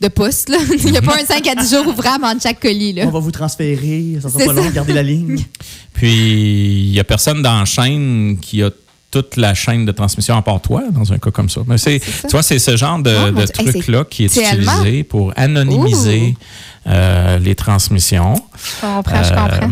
de 0.00 0.08
pouce. 0.08 0.48
Là. 0.48 0.58
Il 0.84 0.90
n'y 0.90 0.98
a 0.98 1.02
pas 1.02 1.14
un 1.20 1.24
5 1.24 1.46
à 1.46 1.54
10 1.54 1.70
jours 1.70 1.86
ouvrable 1.86 2.24
entre 2.24 2.42
chaque 2.42 2.60
colis. 2.60 2.94
Là. 2.94 3.04
On 3.06 3.10
va 3.10 3.20
vous 3.20 3.30
transférer, 3.30 4.18
ça 4.20 4.28
sera 4.28 4.44
pas 4.46 4.52
long, 4.52 4.70
gardez 4.70 4.94
la 4.94 5.02
ligne. 5.02 5.44
Puis, 5.92 6.86
il 6.86 6.90
n'y 6.92 6.98
a 7.00 7.04
personne 7.04 7.42
dans 7.42 7.60
la 7.60 7.64
chaîne 7.64 8.38
qui 8.40 8.62
a 8.62 8.70
toute 9.10 9.36
la 9.36 9.54
chaîne 9.54 9.84
de 9.84 9.92
transmission 9.92 10.36
à 10.36 10.42
part 10.42 10.60
toi, 10.60 10.82
dans 10.90 11.12
un 11.12 11.18
cas 11.18 11.30
comme 11.30 11.48
ça. 11.48 11.60
Mais 11.68 11.78
c'est, 11.78 12.00
tu 12.00 12.30
vois, 12.32 12.42
c'est 12.42 12.58
ce 12.58 12.76
genre 12.76 12.98
de, 12.98 13.14
Oh. 13.14 13.38
Hey, 13.38 13.46
truc-là 13.72 14.04
qui 14.04 14.24
est 14.24 14.36
utilisé 14.36 15.04
pour 15.04 15.32
anonymiser 15.36 16.34
euh, 16.86 17.38
les 17.38 17.54
transmissions. 17.54 18.34
Je 18.56 18.80
comprends, 18.86 19.22
je 19.22 19.32
Euh, 19.32 19.36
comprends. 19.36 19.70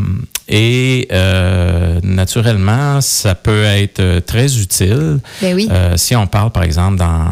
et 0.48 1.08
euh, 1.12 2.00
naturellement, 2.02 3.00
ça 3.00 3.34
peut 3.34 3.64
être 3.64 4.00
euh, 4.00 4.20
très 4.20 4.58
utile. 4.58 5.18
Ben 5.40 5.54
oui. 5.54 5.68
Euh, 5.70 5.96
si 5.96 6.16
on 6.16 6.26
parle, 6.26 6.50
par 6.50 6.62
exemple, 6.62 6.96
dans 6.96 7.26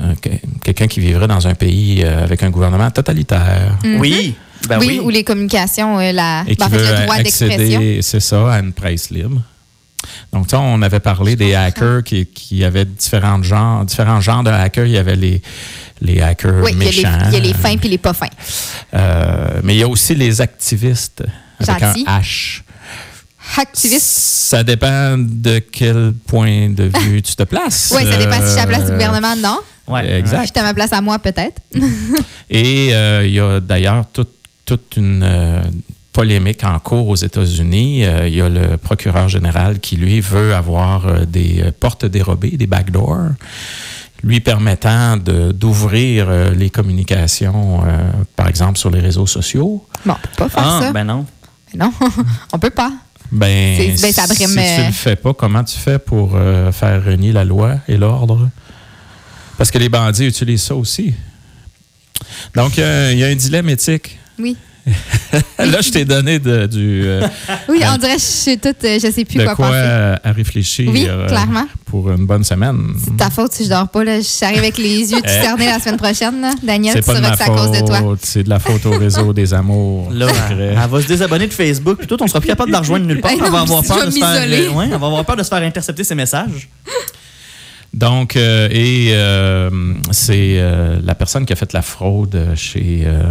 euh, 0.00 0.14
que- 0.20 0.28
quelqu'un 0.62 0.86
qui 0.86 1.00
vivrait 1.00 1.28
dans 1.28 1.46
un 1.46 1.54
pays 1.54 2.02
euh, 2.04 2.24
avec 2.24 2.42
un 2.42 2.50
gouvernement 2.50 2.90
totalitaire 2.90 3.76
Oui, 3.98 4.34
ben 4.68 4.78
oui, 4.80 4.86
oui. 4.88 5.00
ou 5.00 5.08
les 5.10 5.24
communications, 5.24 5.98
euh, 5.98 6.12
la, 6.12 6.42
et 6.46 6.56
qui 6.56 6.56
ben, 6.56 6.66
en 6.66 6.70
fait, 6.70 6.76
veut 6.78 6.92
le 7.00 7.02
droit 7.04 7.16
d'expression. 7.18 7.80
c'est 8.02 8.20
ça, 8.20 8.52
à 8.52 8.60
une 8.60 8.72
presse 8.72 9.10
libre. 9.10 9.40
Donc, 10.32 10.48
ça, 10.50 10.60
on 10.60 10.82
avait 10.82 11.00
parlé 11.00 11.34
des 11.34 11.54
hackers 11.54 12.04
qui, 12.04 12.26
qui 12.26 12.62
avaient 12.64 12.84
différents 12.84 13.42
genres, 13.42 13.84
différents 13.84 14.20
genres 14.20 14.44
de 14.44 14.50
hackers. 14.50 14.86
Il 14.86 14.92
y 14.92 14.98
avait 14.98 15.16
les, 15.16 15.42
les 16.00 16.20
hackers 16.20 16.62
Oui, 16.62 16.72
il 16.74 16.78
y, 16.78 16.82
a 16.82 16.84
méchants. 16.86 17.18
les- 17.22 17.26
il 17.28 17.32
y 17.34 17.36
a 17.36 17.40
les 17.40 17.54
fins 17.54 17.76
puis 17.76 17.88
les 17.88 17.98
pas 17.98 18.12
fins. 18.12 18.26
Euh, 18.94 19.60
mais 19.62 19.74
il 19.74 19.78
y 19.78 19.82
a 19.82 19.88
aussi 19.88 20.14
les 20.14 20.40
activistes 20.40 21.22
avec 21.60 21.82
Gentil. 21.82 22.04
un 22.06 22.20
H. 22.20 22.62
Activiste. 23.58 24.04
Ça 24.06 24.64
dépend 24.64 25.16
de 25.18 25.60
quel 25.60 26.12
point 26.26 26.68
de 26.70 26.90
vue 27.00 27.22
tu 27.22 27.34
te 27.36 27.44
places. 27.44 27.92
Oui, 27.96 28.04
ça 28.04 28.16
dépend 28.18 28.34
si 28.36 28.42
je 28.42 28.46
suis 28.48 28.58
à 28.58 28.62
la 28.62 28.66
place 28.66 28.84
du 28.86 28.90
Euh, 28.90 28.94
gouvernement, 28.94 29.36
non? 29.36 29.58
Ouais. 29.86 30.18
Exact. 30.18 30.40
Je 30.42 30.46
suis 30.48 30.58
à 30.58 30.62
ma 30.64 30.74
place 30.74 30.92
à 30.92 31.00
moi, 31.00 31.18
peut-être. 31.20 31.60
Et 32.50 32.92
euh, 32.92 33.24
il 33.24 33.32
y 33.34 33.40
a 33.40 33.60
d'ailleurs 33.60 34.04
toute, 34.12 34.32
toute 34.64 34.94
une 34.96 35.22
euh, 35.22 35.62
polémique 36.12 36.64
en 36.64 36.78
cours 36.80 37.06
aux 37.08 37.14
États-Unis. 37.16 38.04
Euh, 38.04 38.26
il 38.26 38.34
y 38.34 38.40
a 38.40 38.48
le 38.48 38.76
procureur 38.78 39.28
général 39.28 39.78
qui, 39.78 39.94
lui, 39.96 40.20
veut 40.20 40.52
avoir 40.54 41.06
euh, 41.06 41.24
des 41.24 41.62
euh, 41.62 41.70
portes 41.78 42.04
dérobées, 42.04 42.56
des 42.56 42.66
backdoors, 42.66 43.28
lui 44.26 44.40
permettant 44.40 45.16
de- 45.16 45.52
d'ouvrir 45.52 46.26
euh, 46.28 46.50
les 46.50 46.68
communications, 46.68 47.82
euh, 47.86 48.10
par 48.34 48.48
exemple, 48.48 48.76
sur 48.76 48.90
les 48.90 49.00
réseaux 49.00 49.26
sociaux. 49.26 49.86
Bon, 50.04 50.12
on 50.14 50.16
peut 50.16 50.28
pas 50.36 50.48
faire 50.48 50.62
Ah, 50.66 50.80
ça. 50.82 50.92
ben 50.92 51.04
non. 51.04 51.24
Mais 51.72 51.78
non, 51.84 51.92
on 52.52 52.58
peut 52.58 52.70
pas. 52.70 52.92
Ben, 53.30 53.76
C'est- 53.96 54.02
ben, 54.02 54.12
ça 54.12 54.26
si 54.26 54.36
tu 54.46 54.58
euh, 54.58 54.86
le 54.86 54.92
fais 54.92 55.16
pas, 55.16 55.32
comment 55.32 55.62
tu 55.64 55.78
fais 55.78 55.98
pour 56.00 56.32
euh, 56.34 56.70
faire 56.72 57.04
renier 57.04 57.32
la 57.32 57.44
loi 57.44 57.76
et 57.88 57.96
l'ordre? 57.96 58.48
Parce 59.56 59.70
que 59.70 59.78
les 59.78 59.88
bandits 59.88 60.26
utilisent 60.26 60.64
ça 60.64 60.74
aussi. 60.74 61.14
Donc, 62.54 62.76
il 62.76 62.80
y 62.80 62.84
a- 62.84 63.12
il 63.12 63.18
y, 63.18 63.24
a 63.24 63.28
un 63.28 63.34
dilemme 63.34 63.68
éthique. 63.68 64.18
Oui. 64.38 64.56
Là, 65.58 65.80
je 65.80 65.90
t'ai 65.90 66.04
donné 66.04 66.38
de- 66.38 66.66
du, 66.66 67.02
euh, 67.04 67.26
Oui, 67.68 67.80
on 67.92 67.96
dirait 67.98 68.14
que 68.14 68.20
je 68.20 68.24
suis 68.24 68.58
toute, 68.58 68.84
euh, 68.84 68.98
je 69.02 69.10
sais 69.10 69.24
plus 69.24 69.38
de 69.38 69.44
quoi, 69.44 69.56
quoi 69.56 69.66
penser. 69.66 69.78
euh, 69.80 70.14
à 70.22 70.30
réfléchir 70.32 70.88
Oui, 70.92 71.06
euh, 71.08 71.26
clairement. 71.26 71.66
pour 71.86 72.08
une 72.10 72.24
bonne 72.24 72.44
semaine. 72.44 72.92
C'est 73.04 73.16
ta 73.16 73.30
faute 73.30 73.52
si 73.52 73.64
je 73.64 73.70
dors 73.70 73.88
pas. 73.88 74.04
Là. 74.04 74.18
J'arrive 74.20 74.58
avec 74.58 74.78
les 74.78 75.10
yeux 75.10 75.18
tout 75.18 75.22
Eh. 75.24 75.42
cernés 75.42 75.66
la 75.66 75.80
semaine 75.80 75.96
prochaine. 75.96 76.40
Là. 76.40 76.52
Daniel, 76.62 76.94
C'est 76.94 77.00
tu 77.00 77.06
sauras 77.06 77.20
ma 77.20 77.30
que 77.32 77.36
c'est 77.38 77.50
à 77.50 77.54
cause 77.54 77.72
de 77.72 77.84
toi. 77.84 77.98
faute, 77.98 78.18
c'est 78.22 78.42
de 78.44 78.48
la 78.48 78.58
faute 78.60 78.86
au 78.86 78.96
réseau 78.96 79.32
des 79.32 79.52
amours. 79.52 80.10
Là, 80.12 80.28
elle, 80.50 80.60
elle 80.60 80.88
va 80.88 81.02
se 81.02 81.06
désabonner 81.08 81.48
de 81.48 81.52
Facebook, 81.52 81.98
puis 81.98 82.06
tout, 82.06 82.16
on 82.22 82.26
sera 82.28 82.40
plus 82.40 82.48
capable 82.48 82.68
de 82.68 82.74
la 82.74 82.80
rejoindre 82.80 83.06
nulle 83.06 83.20
part. 83.20 83.32
Ben 83.32 83.44
elle, 83.44 83.50
va 83.52 83.60
avoir 83.62 83.82
peur 83.82 84.06
de 84.06 84.10
se 84.10 84.18
faire, 84.18 84.76
ouais, 84.76 84.84
elle 84.84 84.90
va 84.98 85.06
avoir 85.06 85.24
peur 85.24 85.36
de 85.36 85.42
se 85.42 85.48
faire 85.48 85.62
intercepter 85.62 86.04
ses 86.04 86.14
messages. 86.14 86.68
Donc, 87.92 88.36
euh, 88.36 88.68
et 88.70 89.08
euh, 89.12 89.70
c'est 90.10 90.56
euh, 90.58 90.98
la 91.02 91.14
personne 91.14 91.46
qui 91.46 91.52
a 91.52 91.56
fait 91.56 91.72
la 91.72 91.80
fraude 91.82 92.38
chez 92.54 93.04
euh, 93.06 93.22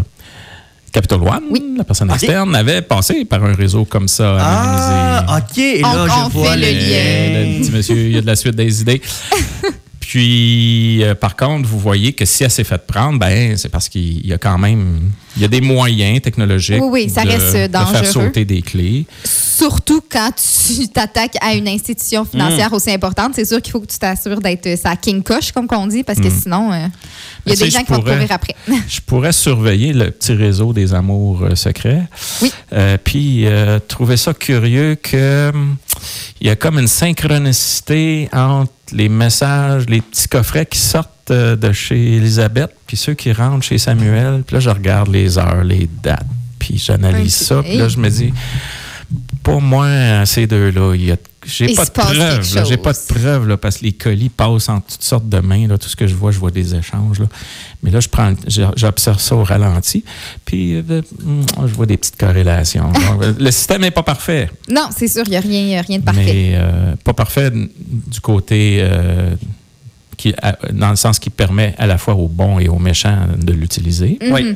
Capital 0.95 1.19
One, 1.21 1.43
Oui. 1.51 1.61
la 1.77 1.83
personne 1.83 2.09
externe, 2.09 2.55
avait 2.55 2.81
passé 2.81 3.25
par 3.25 3.43
un 3.43 3.53
réseau 3.53 3.83
comme 3.83 4.07
ça, 4.07 4.37
Ah, 4.39 5.17
anonymisé. 5.17 5.35
OK. 5.37 5.57
Et 5.57 5.81
là, 5.81 5.89
On- 5.93 6.07
je 6.07 6.25
on 6.25 6.29
vois 6.29 6.51
fait 6.53 6.57
le 6.57 6.79
lien. 6.79 7.39
Le 7.57 7.61
petit 7.61 7.71
monsieur, 7.71 7.97
il 7.97 8.11
y 8.13 8.17
a 8.17 8.21
de 8.21 8.25
la 8.27 8.35
suite 8.37 8.55
des 8.55 8.81
idées. 8.81 9.01
Puis, 9.99 11.03
euh, 11.03 11.13
par 11.15 11.35
contre, 11.35 11.67
vous 11.67 11.79
voyez 11.79 12.13
que 12.13 12.23
si 12.25 12.43
elle 12.43 12.51
s'est 12.51 12.63
fait 12.63 12.77
prendre, 12.85 13.19
ben, 13.19 13.57
c'est 13.57 13.69
parce 13.69 13.89
qu'il 13.89 14.25
y 14.25 14.31
a 14.33 14.37
quand 14.37 14.57
même 14.57 15.11
il 15.35 15.41
y 15.41 15.45
a 15.45 15.47
des 15.47 15.61
moyens 15.61 16.21
technologiques 16.21 16.81
Oui, 16.81 17.03
oui, 17.05 17.09
ça 17.09 17.23
de, 17.23 17.29
reste, 17.29 17.55
euh, 17.55 17.67
de 17.67 17.71
faire 17.73 17.85
dangereux. 17.91 18.05
sauter 18.05 18.45
des 18.45 18.61
clés. 18.61 19.05
Surtout 19.23 20.01
quand 20.09 20.31
tu 20.35 20.87
t'attaques 20.93 21.35
à 21.41 21.53
une 21.55 21.67
institution 21.67 22.25
financière 22.25 22.71
Mm. 22.71 22.73
aussi 22.75 22.91
importante, 22.91 23.33
c'est 23.35 23.45
sûr 23.45 23.61
qu'il 23.61 23.71
faut 23.71 23.79
que 23.79 23.85
tu 23.87 23.97
t'assures 23.97 24.39
d'être 24.41 24.77
sa 24.77 24.95
king 24.95 25.21
coche, 25.23 25.51
comme 25.51 25.67
on 25.71 25.87
dit, 25.87 26.03
parce 26.03 26.19
que 26.19 26.29
sinon, 26.29 26.71
euh, 26.71 26.87
il 27.45 27.53
y 27.53 27.53
a 27.53 27.55
Mm. 27.55 27.59
Ben, 27.59 27.65
des 27.65 27.69
gens 27.69 27.83
qui 27.83 27.91
vont 27.91 27.99
te 27.99 28.09
courir 28.09 28.31
après. 28.31 28.55
Je 28.87 28.99
pourrais 29.01 29.31
surveiller 29.31 29.93
le 29.93 30.11
petit 30.11 30.33
réseau 30.33 30.73
des 30.73 30.93
amours 30.93 31.43
euh, 31.43 31.55
secrets. 31.55 32.03
Oui. 32.41 32.51
Euh, 32.73 32.97
puis 33.03 33.45
euh, 33.45 33.79
trouver 33.87 34.17
ça 34.17 34.33
curieux 34.33 34.95
que 34.95 35.51
hum, 35.53 35.75
il 36.41 36.47
y 36.47 36.49
a 36.49 36.55
comme 36.55 36.79
une 36.79 36.87
synchronicité 36.87 38.29
entre 38.33 38.71
les 38.91 39.09
messages, 39.09 39.85
les 39.87 40.01
petits 40.01 40.27
coffrets 40.27 40.65
qui 40.65 40.79
sortent 40.79 41.09
euh, 41.31 41.55
de 41.55 41.71
chez 41.71 42.17
Elisabeth, 42.17 42.71
puis 42.87 42.97
ceux 42.97 43.13
qui 43.13 43.31
rentrent 43.31 43.63
chez 43.65 43.77
Samuel. 43.77 44.43
Puis 44.45 44.55
là, 44.55 44.59
je 44.59 44.69
regarde 44.69 45.09
les 45.09 45.37
heures, 45.37 45.63
les 45.63 45.89
dates, 46.03 46.25
puis 46.59 46.77
j'analyse 46.77 47.35
ça. 47.35 47.61
Puis 47.63 47.77
là, 47.77 47.87
je 47.87 47.97
me 47.97 48.09
dis, 48.09 48.33
pour 49.43 49.61
moi, 49.61 50.25
ces 50.25 50.47
deux-là, 50.47 50.93
il 50.95 51.05
y 51.05 51.11
a 51.11 51.17
j'ai 51.45 51.75
pas 51.75 51.85
de 51.85 51.91
preuves. 51.91 52.65
J'ai 52.67 52.77
pas 52.77 52.93
de 52.93 53.13
preuves 53.13 53.57
parce 53.57 53.77
que 53.77 53.85
les 53.85 53.91
colis 53.93 54.29
passent 54.29 54.69
en 54.69 54.79
toutes 54.81 55.03
sortes 55.03 55.29
de 55.29 55.39
mains. 55.39 55.67
Là. 55.67 55.77
Tout 55.77 55.87
ce 55.87 55.95
que 55.95 56.07
je 56.07 56.15
vois, 56.15 56.31
je 56.31 56.39
vois 56.39 56.51
des 56.51 56.75
échanges. 56.75 57.19
Là. 57.19 57.27
Mais 57.83 57.91
là, 57.91 57.99
je 57.99 58.09
prends, 58.09 58.33
j'observe 58.75 59.19
ça 59.19 59.35
au 59.35 59.43
ralenti. 59.43 60.03
Puis, 60.43 60.75
euh, 60.75 61.01
hum, 61.23 61.45
je 61.67 61.73
vois 61.73 61.85
des 61.85 61.97
petites 61.97 62.17
corrélations. 62.17 62.91
Le 63.39 63.51
système 63.51 63.81
n'est 63.81 63.91
pas 63.91 64.03
parfait. 64.03 64.49
Non, 64.69 64.89
c'est 64.95 65.07
sûr, 65.07 65.23
il 65.25 65.31
n'y 65.31 65.37
a 65.37 65.41
rien, 65.41 65.59
il 65.61 65.69
y 65.69 65.75
a 65.75 65.81
rien 65.81 65.99
de 65.99 66.03
parfait. 66.03 66.23
Mais 66.25 66.51
euh, 66.55 66.95
pas 67.03 67.13
parfait 67.13 67.51
du 67.51 68.19
côté. 68.21 68.79
euh, 68.81 69.35
qui, 70.15 70.33
à- 70.41 70.57
dans 70.71 70.89
le 70.89 70.95
sens 70.95 71.19
qui 71.19 71.29
permet 71.29 71.73
à 71.77 71.85
la 71.87 71.97
fois 71.97 72.15
aux 72.15 72.27
bons 72.27 72.59
et 72.59 72.67
aux 72.67 72.79
méchants 72.79 73.27
de 73.37 73.53
l'utiliser. 73.53 74.17
Mhm. 74.21 74.31
Oui. 74.33 74.55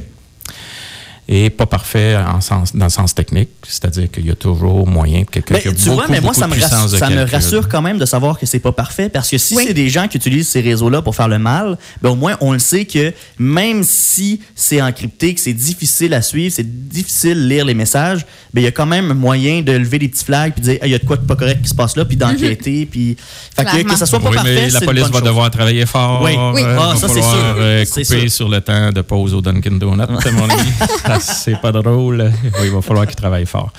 Et 1.32 1.52
pas 1.52 1.68
parfait 1.68 2.18
en 2.18 2.42
sens, 2.42 2.76
dans 2.76 2.86
le 2.86 2.90
sens 2.90 3.14
technique, 3.14 3.50
c'est-à-dire 3.62 4.10
qu'il 4.10 4.26
y 4.26 4.32
a 4.32 4.36
toujours 4.36 4.88
moyen 4.88 5.26
que 5.26 5.40
quelqu'un 5.40 5.60
qui 5.60 5.68
a 5.68 5.72
tu 5.74 5.84
beaucoup, 5.86 5.94
vois, 5.98 6.08
mais 6.10 6.22
moi, 6.22 6.34
ça, 6.34 6.48
me 6.48 6.60
rassure, 6.60 6.90
de 6.92 6.98
ça 6.98 7.08
me 7.08 7.18
calcul. 7.18 7.36
rassure 7.36 7.70
quand 7.70 7.84
même 7.84 8.00
de 8.00 8.06
savoir 8.08 8.40
que 8.40 8.48
c'est 8.48 8.58
pas 8.58 8.72
parfait 8.72 9.10
parce 9.10 9.30
que 9.30 9.38
si 9.38 9.56
Oui. 9.56 9.64
c'est 9.68 9.76
des 9.76 9.90
gens 9.90 10.08
qui 10.08 10.18
utilisent 10.18 10.50
ces 10.50 10.62
réseaux-là 10.62 11.04
pour 11.04 11.16
faire 11.16 11.28
le 11.28 11.38
mal, 11.38 11.78
ben, 12.02 12.10
au 12.10 12.16
moins, 12.16 12.36
on 12.42 12.54
le 12.54 12.58
sait 12.58 12.86
que 12.86 13.14
même 13.38 13.84
si 13.84 14.42
c'est 14.56 14.82
encrypté, 14.82 15.36
que 15.36 15.40
c'est 15.40 15.54
difficile 15.54 16.16
à 16.16 16.24
suivre, 16.24 16.52
c'est 16.56 16.88
difficile 16.90 17.36
de 17.44 17.48
lire 17.48 17.64
les 17.66 17.76
messages, 17.76 18.26
ben, 18.52 18.62
il 18.62 18.64
y 18.64 18.68
a 18.68 18.72
quand 18.72 18.88
même 18.88 19.14
moyen 19.14 19.62
de 19.62 19.72
lever 19.74 20.00
des 20.00 20.08
petits 20.08 20.26
flags 20.26 20.54
puis 20.54 20.62
de 20.62 20.66
dire, 20.72 20.80
il 20.84 20.90
y 20.90 20.96
a 20.96 20.98
de 20.98 21.06
quoi 21.06 21.18
de 21.18 21.28
pas 21.28 21.36
correct 21.36 21.62
qui 21.62 21.70
se 21.70 21.76
passe 21.76 21.96
là, 21.96 22.06
puis 22.06 22.18
d'enquêter, 22.18 22.88
puis. 22.90 23.16
Fait 23.56 23.66
que, 23.66 23.84
que 23.84 23.96
ça 23.96 24.08
soit 24.08 24.20
pas 24.20 24.30
oui, 24.30 24.36
parfait, 24.36 24.56
mais 24.66 24.70
la 24.72 24.82
police 24.82 25.04
une 25.06 25.12
bonne 25.12 25.12
va 25.12 25.20
chose. 25.20 25.28
devoir 25.28 25.52
travailler 25.52 25.86
fort. 25.86 26.24
Oui. 26.24 26.32
Oui. 26.56 26.62
euh, 26.64 26.76
Ah, 26.80 26.94
va 26.94 26.96
ça, 26.96 27.08
c'est 27.08 27.22
sûr. 27.22 27.24
euh, 27.60 27.86
couper 27.86 28.04
sûr. 28.04 28.32
sur 28.32 28.50
le 28.50 28.62
temps 28.62 28.92
de 28.92 29.02
pause 29.02 29.36
au 29.36 29.42
Dunkin' 29.42 29.78
Donuts, 29.78 30.08
mon 30.34 30.50
ami. 30.50 30.70
C'est 31.20 31.60
pas 31.62 31.72
drôle. 31.72 32.32
Oui, 32.44 32.66
il 32.66 32.72
va 32.72 32.82
falloir 32.82 33.06
qu'il 33.06 33.16
travaille 33.16 33.46
fort. 33.46 33.72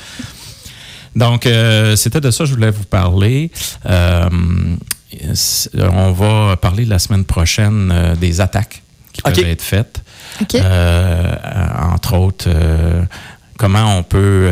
Donc, 1.17 1.47
euh, 1.47 1.97
c'était 1.97 2.21
de 2.21 2.31
ça 2.31 2.45
que 2.45 2.51
je 2.51 2.55
voulais 2.55 2.71
vous 2.71 2.85
parler. 2.85 3.51
Euh, 3.87 4.29
on 5.75 6.13
va 6.13 6.57
parler 6.57 6.85
la 6.85 6.99
semaine 6.99 7.25
prochaine 7.25 7.91
euh, 7.93 8.15
des 8.15 8.41
attaques 8.41 8.83
qui 9.13 9.23
peuvent 9.23 9.39
être 9.41 9.63
faites. 9.63 10.03
Entre 10.41 12.15
autres, 12.15 12.49
comment 13.59 13.99
on 13.99 14.05
peut 14.05 14.49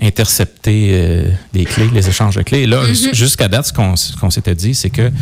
intercepter 0.00 1.26
les 1.52 1.64
clés, 1.66 1.90
les 1.92 2.08
échanges 2.08 2.36
de 2.36 2.42
clés. 2.42 2.62
Et 2.62 2.66
là, 2.66 2.82
jusqu'à 3.12 3.48
date, 3.48 3.66
ce 3.66 3.72
qu'on 3.72 4.30
s'était 4.30 4.54
dit, 4.54 4.74
c'est 4.74 4.88
que 4.90 5.12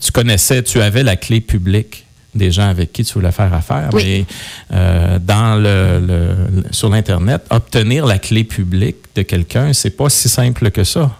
tu 0.00 0.12
connaissais, 0.12 0.62
tu 0.62 0.82
avais 0.82 1.02
la 1.02 1.16
clé 1.16 1.40
publique 1.40 2.05
des 2.36 2.50
gens 2.52 2.68
avec 2.68 2.92
qui 2.92 3.04
tu 3.04 3.14
voulais 3.14 3.32
faire 3.32 3.52
affaire, 3.52 3.90
Oui. 3.92 4.02
mais 4.04 4.24
euh, 4.72 5.18
dans 5.18 5.56
le, 5.56 6.00
le- 6.00 6.62
le- 6.62 6.64
sur 6.72 6.88
l'Internet, 6.88 7.42
obtenir 7.50 8.06
la 8.06 8.18
clé 8.18 8.44
publique 8.44 8.96
de 9.14 9.22
quelqu'un, 9.22 9.72
c'est 9.72 9.90
pas 9.96 10.08
si 10.08 10.28
simple 10.28 10.70
que 10.70 10.84
ça. 10.84 11.10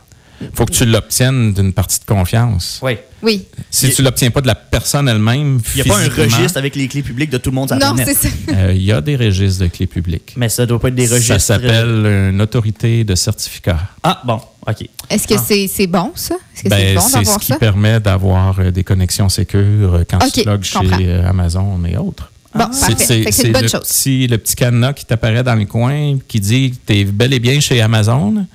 faut 0.52 0.66
que 0.66 0.72
tu 0.72 0.84
l'obtiennes 0.84 1.54
d'une 1.54 1.72
partie 1.72 1.98
de 1.98 2.04
confiance. 2.04 2.78
Oui. 2.82 2.98
Oui. 3.22 3.46
Si 3.70 3.90
tu 3.94 4.02
l'obtiens 4.02 4.30
pas 4.30 4.42
de 4.42 4.46
la 4.46 4.54
personne 4.54 5.08
elle-même, 5.08 5.58
Il 5.74 5.82
n'y 5.82 5.90
a 5.90 5.94
pas 5.94 6.00
un 6.00 6.08
registre 6.10 6.58
avec 6.58 6.76
les 6.76 6.86
clés 6.88 7.02
publiques 7.02 7.30
de 7.30 7.38
tout 7.38 7.48
le 7.50 7.54
monde 7.54 7.68
sur 7.70 7.78
Non, 7.78 7.94
c'est 7.96 8.12
ça. 8.14 8.28
euh, 8.52 8.72
Il 8.74 8.82
y 8.82 8.92
a 8.92 9.00
des 9.00 9.16
registres 9.16 9.62
de 9.64 9.68
clés 9.68 9.86
publiques. 9.86 10.34
Mais 10.36 10.50
ça 10.50 10.66
doit 10.66 10.78
pas 10.78 10.88
être 10.88 10.94
des 10.94 11.06
registres. 11.06 11.32
Ça 11.40 11.54
s'appelle 11.54 12.30
une 12.32 12.40
autorité 12.42 13.02
de 13.04 13.14
certificat. 13.14 13.78
Ah, 14.02 14.20
bon, 14.26 14.38
OK. 14.68 14.88
Est-ce 15.10 15.28
que 15.28 15.34
Ah. 15.34 15.68
c'est 15.68 15.86
bon, 15.86 16.12
ça? 16.14 16.34
Est-ce 16.34 16.62
que 16.64 16.68
c'est 16.68 16.68
Ben, 16.68 16.94
bon 16.96 17.00
c'est 17.02 17.08
ce 17.08 17.12
d'avoir 17.14 17.38
qui 17.38 17.46
ça? 17.46 17.56
permet 17.56 18.00
d'avoir 18.00 18.58
euh, 18.60 18.70
des 18.70 18.82
connexions 18.84 19.28
sécures 19.28 19.94
euh, 19.94 20.04
quand 20.08 20.18
tu 20.32 20.42
logs 20.44 20.62
chez 20.64 20.78
euh, 20.82 21.28
Amazon 21.28 21.80
et 21.88 21.96
autres. 21.96 22.30
Bon, 22.54 22.64
C'est- 22.72 23.44
une 23.44 23.52
bonne 23.52 23.62
le 23.62 23.68
chose. 23.68 23.80
Petit, 23.86 24.26
le 24.26 24.38
petit 24.38 24.56
cadenas 24.56 24.94
qui 24.94 25.04
t'apparaît 25.04 25.42
dans 25.44 25.54
le 25.54 25.66
coin 25.66 26.16
qui 26.26 26.40
dit 26.40 26.70
que 26.72 26.76
tu 26.92 26.98
es 27.00 27.04
bel 27.04 27.32
et 27.34 27.38
bien 27.38 27.60
chez 27.60 27.80
Amazon. 27.82 28.46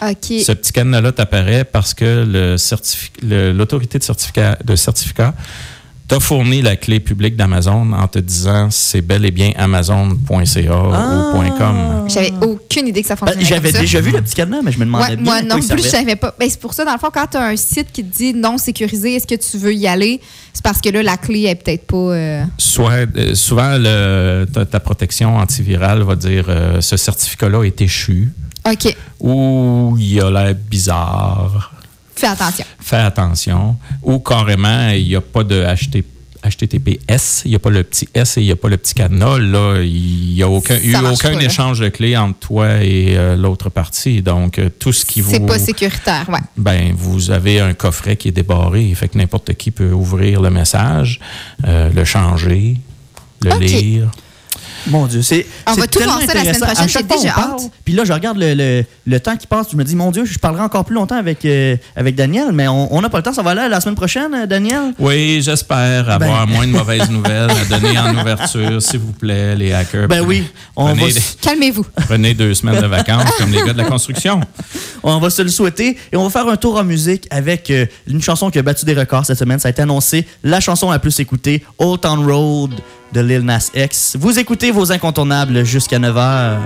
Ce 0.00 0.52
petit 0.52 0.72
cadenas-là 0.72 1.12
t'apparaît 1.12 1.64
parce 1.64 1.94
que 1.94 2.56
certifi- 2.58 3.10
l'autorité 3.22 3.98
de 3.98 4.02
certificat, 4.04 4.58
de 4.64 4.76
certificat 4.76 5.32
t'a 6.08 6.20
fourni 6.20 6.62
la 6.62 6.76
clé 6.76 7.00
publique 7.00 7.36
d'Amazon 7.36 7.92
en 7.92 8.06
te 8.06 8.18
disant 8.20 8.68
c'est 8.70 9.00
bel 9.00 9.24
et 9.24 9.30
bien 9.32 9.50
amazon.ca 9.56 10.72
Ah. 10.92 11.32
ou 11.34 11.42
.com. 11.58 11.76
J'avais 12.08 12.32
aucune 12.42 12.86
idée 12.88 13.02
que 13.02 13.08
ça 13.08 13.14
Ben, 13.16 13.26
fonctionnait 13.32 13.44
J'avais 13.46 13.72
déjà 13.72 14.00
vu 14.00 14.12
le 14.12 14.22
petit 14.22 14.34
cadenas, 14.34 14.60
mais 14.62 14.70
je 14.72 14.78
me 14.78 14.84
demandais 14.84 15.04
Ouais, 15.10 15.16
bien. 15.16 15.24
moi 15.24 15.42
non 15.42 15.58
plus, 15.60 15.82
je 15.82 15.88
savais 15.88 16.14
pas. 16.16 16.34
Ben, 16.38 16.48
c'est 16.48 16.60
pour 16.60 16.74
ça, 16.74 16.84
dans 16.84 16.92
le 16.92 16.98
fond, 16.98 17.08
quand 17.12 17.26
tu 17.30 17.36
as 17.36 17.44
un 17.46 17.56
site 17.56 17.90
qui 17.92 18.04
te 18.04 18.16
dit 18.16 18.34
non 18.34 18.56
sécurisé, 18.58 19.14
est-ce 19.14 19.26
que 19.26 19.34
tu 19.34 19.58
veux 19.58 19.74
y 19.74 19.86
aller? 19.88 20.20
C'est 20.52 20.62
parce 20.62 20.80
que 20.80 20.88
là, 20.90 21.02
la 21.02 21.16
clé 21.16 21.42
est 21.46 21.54
peut-être 21.56 21.86
pas. 21.86 21.96
euh, 21.96 22.44
Soit, 22.58 23.06
euh, 23.16 23.34
souvent, 23.34 23.76
le- 23.78 24.46
ta, 24.52 24.64
ta 24.64 24.80
protection 24.80 25.36
antivirale 25.36 26.02
va 26.02 26.14
dire 26.14 26.44
euh, 26.48 26.80
ce 26.80 26.96
certificat-là 26.96 27.64
est 27.64 27.80
échu 27.80 28.32
OK. 28.68 28.96
ou 29.20 29.96
il 29.98 30.20
a 30.20 30.30
l'air 30.30 30.54
bizarre. 30.54 31.72
Fais 32.16 32.26
attention. 32.26 32.64
Fais 32.80 32.96
attention. 32.96 33.76
Ou 34.02 34.18
carrément, 34.18 34.88
il 34.88 35.04
n'y 35.04 35.16
a 35.16 35.20
pas 35.20 35.44
de 35.44 35.62
HT 35.62 36.02
HTTPS, 36.46 37.42
il 37.44 37.50
n'y 37.50 37.56
a 37.56 37.58
pas 37.58 37.70
le 37.70 37.82
petit 37.82 38.08
S 38.14 38.36
et 38.36 38.40
il 38.40 38.44
n'y 38.44 38.52
a 38.52 38.56
pas 38.56 38.68
le 38.68 38.76
petit 38.76 38.94
cadenas. 38.94 39.38
Là, 39.38 39.80
il 39.82 40.34
n'y 40.34 40.42
a 40.42 40.48
aucun, 40.48 40.76
eu 40.76 40.94
aucun 40.96 41.32
pas, 41.32 41.34
là. 41.34 41.42
échange 41.42 41.80
de 41.80 41.88
clés 41.88 42.16
entre 42.16 42.38
toi 42.38 42.84
et 42.84 43.16
euh, 43.16 43.36
l'autre 43.36 43.68
partie. 43.68 44.22
Donc, 44.22 44.58
euh, 44.58 44.68
tout 44.68 44.92
ce 44.92 45.04
qui 45.04 45.20
vous. 45.20 45.30
C'est 45.30 45.46
pas 45.46 45.58
sécuritaire, 45.58 46.28
ouais. 46.28 46.38
Ben, 46.56 46.92
vous 46.96 47.30
avez 47.30 47.60
un 47.60 47.74
coffret 47.74 48.16
qui 48.16 48.28
est 48.28 48.32
débarré, 48.32 48.92
fait 48.94 49.08
que 49.08 49.18
n'importe 49.18 49.54
qui 49.54 49.70
peut 49.70 49.92
ouvrir 49.92 50.40
le 50.40 50.50
message, 50.50 51.20
euh, 51.66 51.90
le 51.90 52.04
changer, 52.04 52.76
le 53.42 53.58
lire. 53.58 54.10
Mon 54.88 55.06
Dieu, 55.06 55.22
c'est. 55.22 55.46
On 55.66 55.74
c'est 55.74 55.80
va 55.80 55.86
tout 55.86 55.98
tellement 55.98 56.14
voir 56.18 56.26
ça 56.28 56.34
la 56.34 56.40
semaine 56.40 56.54
intéressant. 56.54 56.66
prochaine, 56.66 56.84
À 56.84 56.88
chaque 56.88 57.02
j'ai 57.02 57.08
fois, 57.08 57.16
on 57.18 57.22
déjà 57.22 57.34
parle, 57.34 57.52
hâte. 57.64 57.70
Puis 57.84 57.94
là, 57.94 58.04
je 58.04 58.12
regarde 58.12 58.38
le, 58.38 58.54
le- 58.54 58.84
le 59.06 59.20
temps 59.20 59.36
qui 59.36 59.46
passe. 59.46 59.66
Je 59.72 59.76
me 59.76 59.84
dis, 59.84 59.96
mon 59.96 60.10
Dieu, 60.10 60.24
je 60.24 60.38
parlerai 60.38 60.62
encore 60.62 60.84
plus 60.84 60.94
longtemps 60.94 61.16
avec, 61.16 61.44
euh, 61.44 61.76
avec 61.96 62.14
Daniel, 62.14 62.52
mais 62.52 62.68
on 62.68 63.00
n'a 63.00 63.08
pas 63.08 63.18
le 63.18 63.22
temps. 63.22 63.32
Ça 63.32 63.42
va 63.42 63.50
aller 63.52 63.68
la 63.68 63.80
semaine 63.80 63.94
prochaine, 63.96 64.32
euh, 64.34 64.46
Daniel? 64.46 64.92
Oui, 64.98 65.40
j'espère 65.42 66.08
avoir 66.10 66.46
Ben- 66.46 66.52
moins 66.52 66.66
de 66.66 66.72
mauvaises 66.72 67.10
nouvelles 67.10 67.50
à 67.50 67.64
donner 67.78 67.98
en 67.98 68.16
ouverture, 68.16 68.80
s'il 68.82 69.00
vous 69.00 69.12
plaît, 69.12 69.54
les 69.56 69.72
hackers. 69.72 70.08
Ben 70.08 70.20
oui, 70.22 70.44
on 70.76 70.86
Prenez, 70.94 71.10
va, 71.10 71.20
Calmez-vous. 71.42 71.86
prenez 72.06 72.34
deux 72.34 72.54
semaines 72.54 72.80
de 72.80 72.86
vacances 72.86 73.30
comme 73.38 73.50
les 73.50 73.62
gars 73.62 73.72
de 73.72 73.78
la 73.78 73.84
construction. 73.84 74.40
on 75.02 75.18
va 75.18 75.30
se 75.30 75.42
le 75.42 75.48
souhaiter. 75.48 75.96
Et 76.12 76.16
on 76.16 76.24
va 76.24 76.30
faire 76.30 76.48
un 76.48 76.56
tour 76.56 76.76
en 76.78 76.84
musique 76.84 77.26
avec 77.30 77.70
euh, 77.70 77.86
une 78.06 78.22
chanson 78.22 78.50
qui 78.50 78.58
a 78.58 78.62
battu 78.62 78.84
des 78.84 78.94
records 78.94 79.26
cette 79.26 79.38
semaine. 79.38 79.58
Ça 79.58 79.68
a 79.68 79.70
été 79.70 79.82
annoncé. 79.82 80.26
La 80.44 80.60
chanson 80.60 80.90
la 80.90 80.98
plus 80.98 81.18
écoutée, 81.20 81.64
Old 81.78 82.00
Town 82.00 82.24
Road 82.30 82.70
de 83.16 83.22
Lil 83.22 83.40
Nas 83.40 83.70
X. 83.74 84.16
Vous 84.20 84.38
écoutez 84.38 84.70
vos 84.70 84.92
incontournables 84.92 85.64
jusqu'à 85.64 85.98
9h. 85.98 86.58